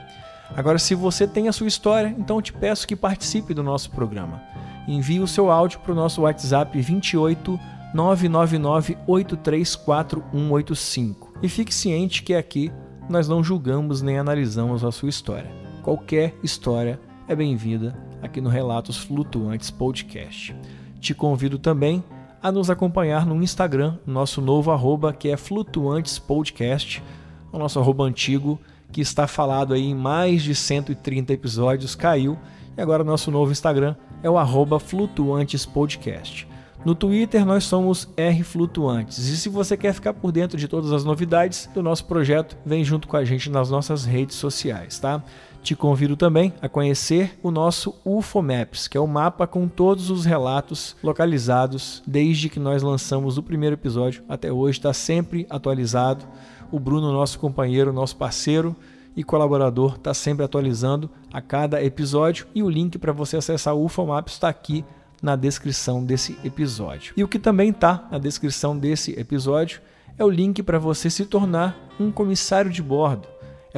Agora, 0.56 0.80
se 0.80 0.96
você 0.96 1.28
tem 1.28 1.48
a 1.48 1.54
sua 1.54 1.68
história, 1.68 2.16
então 2.18 2.42
te 2.42 2.52
peço 2.54 2.88
que 2.88 2.96
participe 2.96 3.54
do 3.54 3.62
nosso 3.62 3.92
programa. 3.92 4.42
Envie 4.88 5.20
o 5.20 5.28
seu 5.28 5.52
áudio 5.52 5.80
para 5.80 5.92
o 5.92 5.96
nosso 5.96 6.22
WhatsApp 6.22 6.80
28 6.80 7.60
999 7.94 8.98
834185 9.06 11.34
e 11.42 11.50
fique 11.50 11.74
ciente 11.74 12.24
que 12.24 12.34
aqui 12.34 12.72
nós 13.10 13.28
não 13.28 13.44
julgamos 13.44 14.02
nem 14.02 14.18
analisamos 14.18 14.84
a 14.84 14.92
sua 14.92 15.10
história. 15.10 15.52
Qualquer 15.84 16.36
história 16.44 17.00
é 17.28 17.36
bem-vinda 17.36 17.96
aqui 18.22 18.42
no 18.42 18.50
Relatos 18.50 18.98
Flutuantes 18.98 19.70
Podcast. 19.70 20.56
Te 21.00 21.14
convido 21.14 21.60
também 21.60 22.04
a 22.41 22.52
nos 22.52 22.69
acompanhar 22.69 23.26
no 23.26 23.41
Instagram, 23.41 23.95
nosso 24.06 24.41
novo 24.41 24.71
arroba 24.71 25.12
que 25.12 25.30
é 25.30 25.38
Flutuantes 25.38 26.19
Podcast, 26.19 27.04
o 27.52 27.58
nosso 27.58 27.80
arroba 27.80 28.04
antigo 28.04 28.60
que 28.91 29.02
está 29.02 29.28
falado 29.28 29.73
aí 29.73 29.86
em 29.89 29.95
mais 29.95 30.43
de 30.43 30.56
130 30.56 31.34
episódios, 31.34 31.95
caiu, 31.95 32.38
e 32.78 32.82
agora 32.82 33.04
nosso 33.04 33.32
novo 33.32 33.52
Instagram 33.52 33.95
é 34.21 34.30
o 34.30 34.38
arroba 34.38 34.80
Flutuantes 34.80 35.65
Podcast. 35.65 36.47
No 36.86 36.95
Twitter 36.95 37.45
nós 37.45 37.63
somos 37.63 38.08
R 38.15 38.43
Flutuantes. 38.43 39.17
E 39.17 39.36
se 39.36 39.50
você 39.50 39.76
quer 39.76 39.93
ficar 39.93 40.13
por 40.13 40.32
dentro 40.32 40.58
de 40.58 40.67
todas 40.67 40.91
as 40.91 41.04
novidades 41.04 41.69
do 41.73 41.82
nosso 41.82 42.06
projeto, 42.06 42.56
vem 42.65 42.84
junto 42.84 43.08
com 43.08 43.17
a 43.17 43.26
gente 43.26 43.50
nas 43.50 43.69
nossas 43.69 44.06
redes 44.06 44.36
sociais, 44.36 45.00
tá? 45.00 45.21
Te 45.68 45.76
convido 45.76 46.16
também 46.16 46.54
a 46.62 46.70
conhecer 46.70 47.38
o 47.44 47.52
nosso 47.52 47.94
UFO 48.06 48.42
Maps, 48.42 48.88
que 48.88 48.98
é 48.98 49.02
o 49.02 49.06
mapa 49.06 49.46
com 49.46 49.68
todos 49.68 50.10
os 50.10 50.24
relatos 50.24 50.96
localizados 51.04 52.02
desde 52.08 52.48
que 52.48 52.58
nós 52.58 52.82
lançamos 52.82 53.38
o 53.38 53.44
primeiro 53.44 53.74
episódio 53.74 54.24
até 54.30 54.50
hoje, 54.50 54.80
está 54.80 54.94
sempre 54.94 55.46
atualizado. 55.50 56.24
O 56.72 56.80
Bruno, 56.80 57.12
nosso 57.12 57.38
companheiro, 57.38 57.92
nosso 57.92 58.16
parceiro 58.16 58.74
e 59.14 59.26
colaborador, 59.26 59.96
está 59.96 60.14
sempre 60.14 60.46
atualizando 60.46 61.10
a 61.34 61.42
cada 61.42 61.84
episódio 61.84 62.48
e 62.56 62.64
o 62.64 62.70
link 62.70 62.98
para 62.98 63.12
você 63.12 63.36
acessar 63.36 63.76
o 63.76 63.84
UFO 63.84 64.06
Maps 64.06 64.36
está 64.36 64.48
aqui 64.48 64.86
na 65.22 65.36
descrição 65.36 66.02
desse 66.02 66.38
episódio. 66.46 67.14
E 67.18 67.26
o 67.26 67.28
que 67.28 67.38
também 67.38 67.72
está 67.72 68.08
na 68.10 68.18
descrição 68.18 68.78
desse 68.78 69.20
episódio 69.20 69.82
é 70.18 70.24
o 70.24 70.30
link 70.30 70.64
para 70.64 70.80
você 70.80 71.10
se 71.10 71.26
tornar 71.26 71.78
um 72.00 72.10
comissário 72.10 72.72
de 72.72 72.82
bordo. 72.82 73.28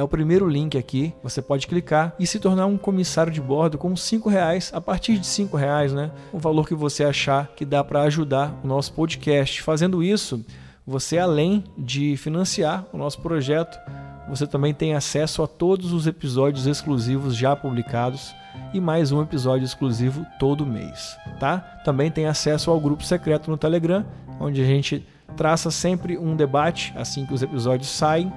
É 0.00 0.02
o 0.02 0.08
primeiro 0.08 0.48
link 0.48 0.78
aqui, 0.78 1.12
você 1.22 1.42
pode 1.42 1.66
clicar 1.66 2.14
e 2.18 2.26
se 2.26 2.38
tornar 2.38 2.64
um 2.64 2.78
comissário 2.78 3.30
de 3.30 3.38
bordo 3.38 3.76
com 3.76 3.94
cinco 3.94 4.30
reais, 4.30 4.70
a 4.72 4.80
partir 4.80 5.18
de 5.18 5.26
cinco 5.26 5.58
reais, 5.58 5.92
né? 5.92 6.10
O 6.32 6.38
valor 6.38 6.66
que 6.66 6.74
você 6.74 7.04
achar 7.04 7.48
que 7.48 7.66
dá 7.66 7.84
para 7.84 8.00
ajudar 8.04 8.58
o 8.64 8.66
nosso 8.66 8.94
podcast. 8.94 9.60
Fazendo 9.60 10.02
isso, 10.02 10.42
você 10.86 11.18
além 11.18 11.62
de 11.76 12.16
financiar 12.16 12.86
o 12.94 12.96
nosso 12.96 13.20
projeto, 13.20 13.78
você 14.26 14.46
também 14.46 14.72
tem 14.72 14.94
acesso 14.94 15.42
a 15.42 15.46
todos 15.46 15.92
os 15.92 16.06
episódios 16.06 16.66
exclusivos 16.66 17.36
já 17.36 17.54
publicados 17.54 18.34
e 18.72 18.80
mais 18.80 19.12
um 19.12 19.20
episódio 19.20 19.66
exclusivo 19.66 20.24
todo 20.38 20.64
mês, 20.64 21.14
tá? 21.38 21.58
Também 21.84 22.10
tem 22.10 22.24
acesso 22.24 22.70
ao 22.70 22.80
grupo 22.80 23.04
secreto 23.04 23.50
no 23.50 23.58
Telegram, 23.58 24.06
onde 24.40 24.62
a 24.62 24.64
gente 24.64 25.06
traça 25.36 25.70
sempre 25.70 26.16
um 26.16 26.34
debate 26.34 26.90
assim 26.96 27.26
que 27.26 27.34
os 27.34 27.42
episódios 27.42 27.90
saem 27.90 28.32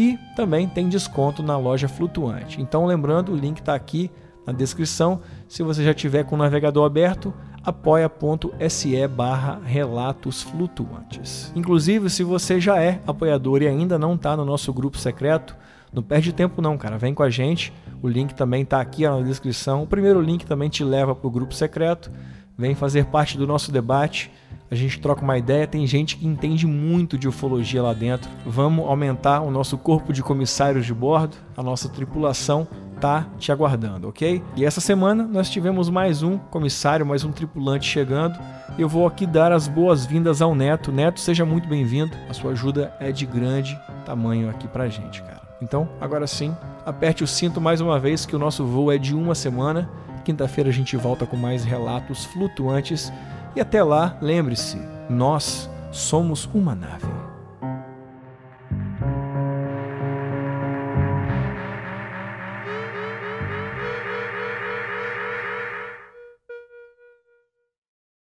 e 0.00 0.18
também 0.34 0.66
tem 0.66 0.88
desconto 0.88 1.42
na 1.42 1.58
loja 1.58 1.86
flutuante. 1.86 2.58
Então, 2.58 2.86
lembrando, 2.86 3.32
o 3.32 3.36
link 3.36 3.58
está 3.58 3.74
aqui 3.74 4.10
na 4.46 4.52
descrição. 4.52 5.20
Se 5.46 5.62
você 5.62 5.84
já 5.84 5.92
tiver 5.92 6.24
com 6.24 6.36
o 6.36 6.38
navegador 6.38 6.86
aberto, 6.86 7.34
apoia.se 7.62 9.06
barra 9.08 9.60
relatos 9.62 10.42
flutuantes. 10.42 11.52
Inclusive, 11.54 12.08
se 12.08 12.24
você 12.24 12.58
já 12.58 12.82
é 12.82 13.02
apoiador 13.06 13.60
e 13.60 13.68
ainda 13.68 13.98
não 13.98 14.14
está 14.14 14.34
no 14.34 14.44
nosso 14.46 14.72
grupo 14.72 14.96
secreto, 14.96 15.54
não 15.92 16.02
perde 16.02 16.32
tempo 16.32 16.62
não, 16.62 16.78
cara. 16.78 16.98
Vem 16.98 17.12
com 17.12 17.22
a 17.22 17.30
gente. 17.30 17.72
O 18.02 18.08
link 18.08 18.34
também 18.34 18.62
está 18.62 18.80
aqui 18.80 19.06
na 19.06 19.20
descrição. 19.20 19.82
O 19.82 19.86
primeiro 19.86 20.20
link 20.20 20.46
também 20.46 20.68
te 20.68 20.84
leva 20.84 21.14
para 21.14 21.26
o 21.26 21.30
grupo 21.30 21.54
secreto. 21.54 22.10
Vem 22.56 22.74
fazer 22.74 23.06
parte 23.06 23.36
do 23.36 23.46
nosso 23.46 23.72
debate. 23.72 24.30
A 24.70 24.74
gente 24.74 25.00
troca 25.00 25.22
uma 25.22 25.36
ideia. 25.36 25.66
Tem 25.66 25.86
gente 25.86 26.16
que 26.16 26.26
entende 26.26 26.66
muito 26.66 27.18
de 27.18 27.26
ufologia 27.26 27.82
lá 27.82 27.92
dentro. 27.92 28.30
Vamos 28.46 28.86
aumentar 28.86 29.40
o 29.40 29.50
nosso 29.50 29.76
corpo 29.76 30.12
de 30.12 30.22
comissários 30.22 30.86
de 30.86 30.94
bordo, 30.94 31.36
a 31.56 31.62
nossa 31.62 31.88
tripulação 31.88 32.68
tá 33.00 33.26
te 33.38 33.50
aguardando, 33.50 34.08
ok? 34.08 34.42
E 34.54 34.64
essa 34.64 34.80
semana 34.80 35.24
nós 35.24 35.48
tivemos 35.48 35.88
mais 35.88 36.22
um 36.22 36.36
comissário, 36.36 37.06
mais 37.06 37.24
um 37.24 37.32
tripulante 37.32 37.86
chegando. 37.86 38.38
Eu 38.78 38.88
vou 38.88 39.06
aqui 39.06 39.26
dar 39.26 39.52
as 39.52 39.66
boas-vindas 39.66 40.42
ao 40.42 40.54
Neto. 40.54 40.92
Neto, 40.92 41.18
seja 41.18 41.44
muito 41.46 41.66
bem-vindo. 41.66 42.14
A 42.28 42.34
sua 42.34 42.52
ajuda 42.52 42.94
é 43.00 43.10
de 43.10 43.24
grande 43.24 43.78
tamanho 44.04 44.50
aqui 44.50 44.68
pra 44.68 44.88
gente, 44.88 45.22
cara. 45.22 45.49
Então, 45.62 45.88
agora 46.00 46.26
sim, 46.26 46.56
aperte 46.84 47.22
o 47.22 47.26
cinto 47.26 47.60
mais 47.60 47.80
uma 47.80 47.98
vez 47.98 48.24
que 48.24 48.34
o 48.34 48.38
nosso 48.38 48.64
voo 48.64 48.90
é 48.90 48.98
de 48.98 49.14
uma 49.14 49.34
semana. 49.34 49.88
Quinta-feira 50.24 50.70
a 50.70 50.72
gente 50.72 50.96
volta 50.96 51.26
com 51.26 51.36
mais 51.36 51.64
relatos 51.64 52.24
flutuantes. 52.24 53.12
E 53.54 53.60
até 53.60 53.82
lá, 53.82 54.16
lembre-se, 54.20 54.78
nós 55.08 55.68
somos 55.90 56.48
uma 56.54 56.74
nave. 56.74 57.29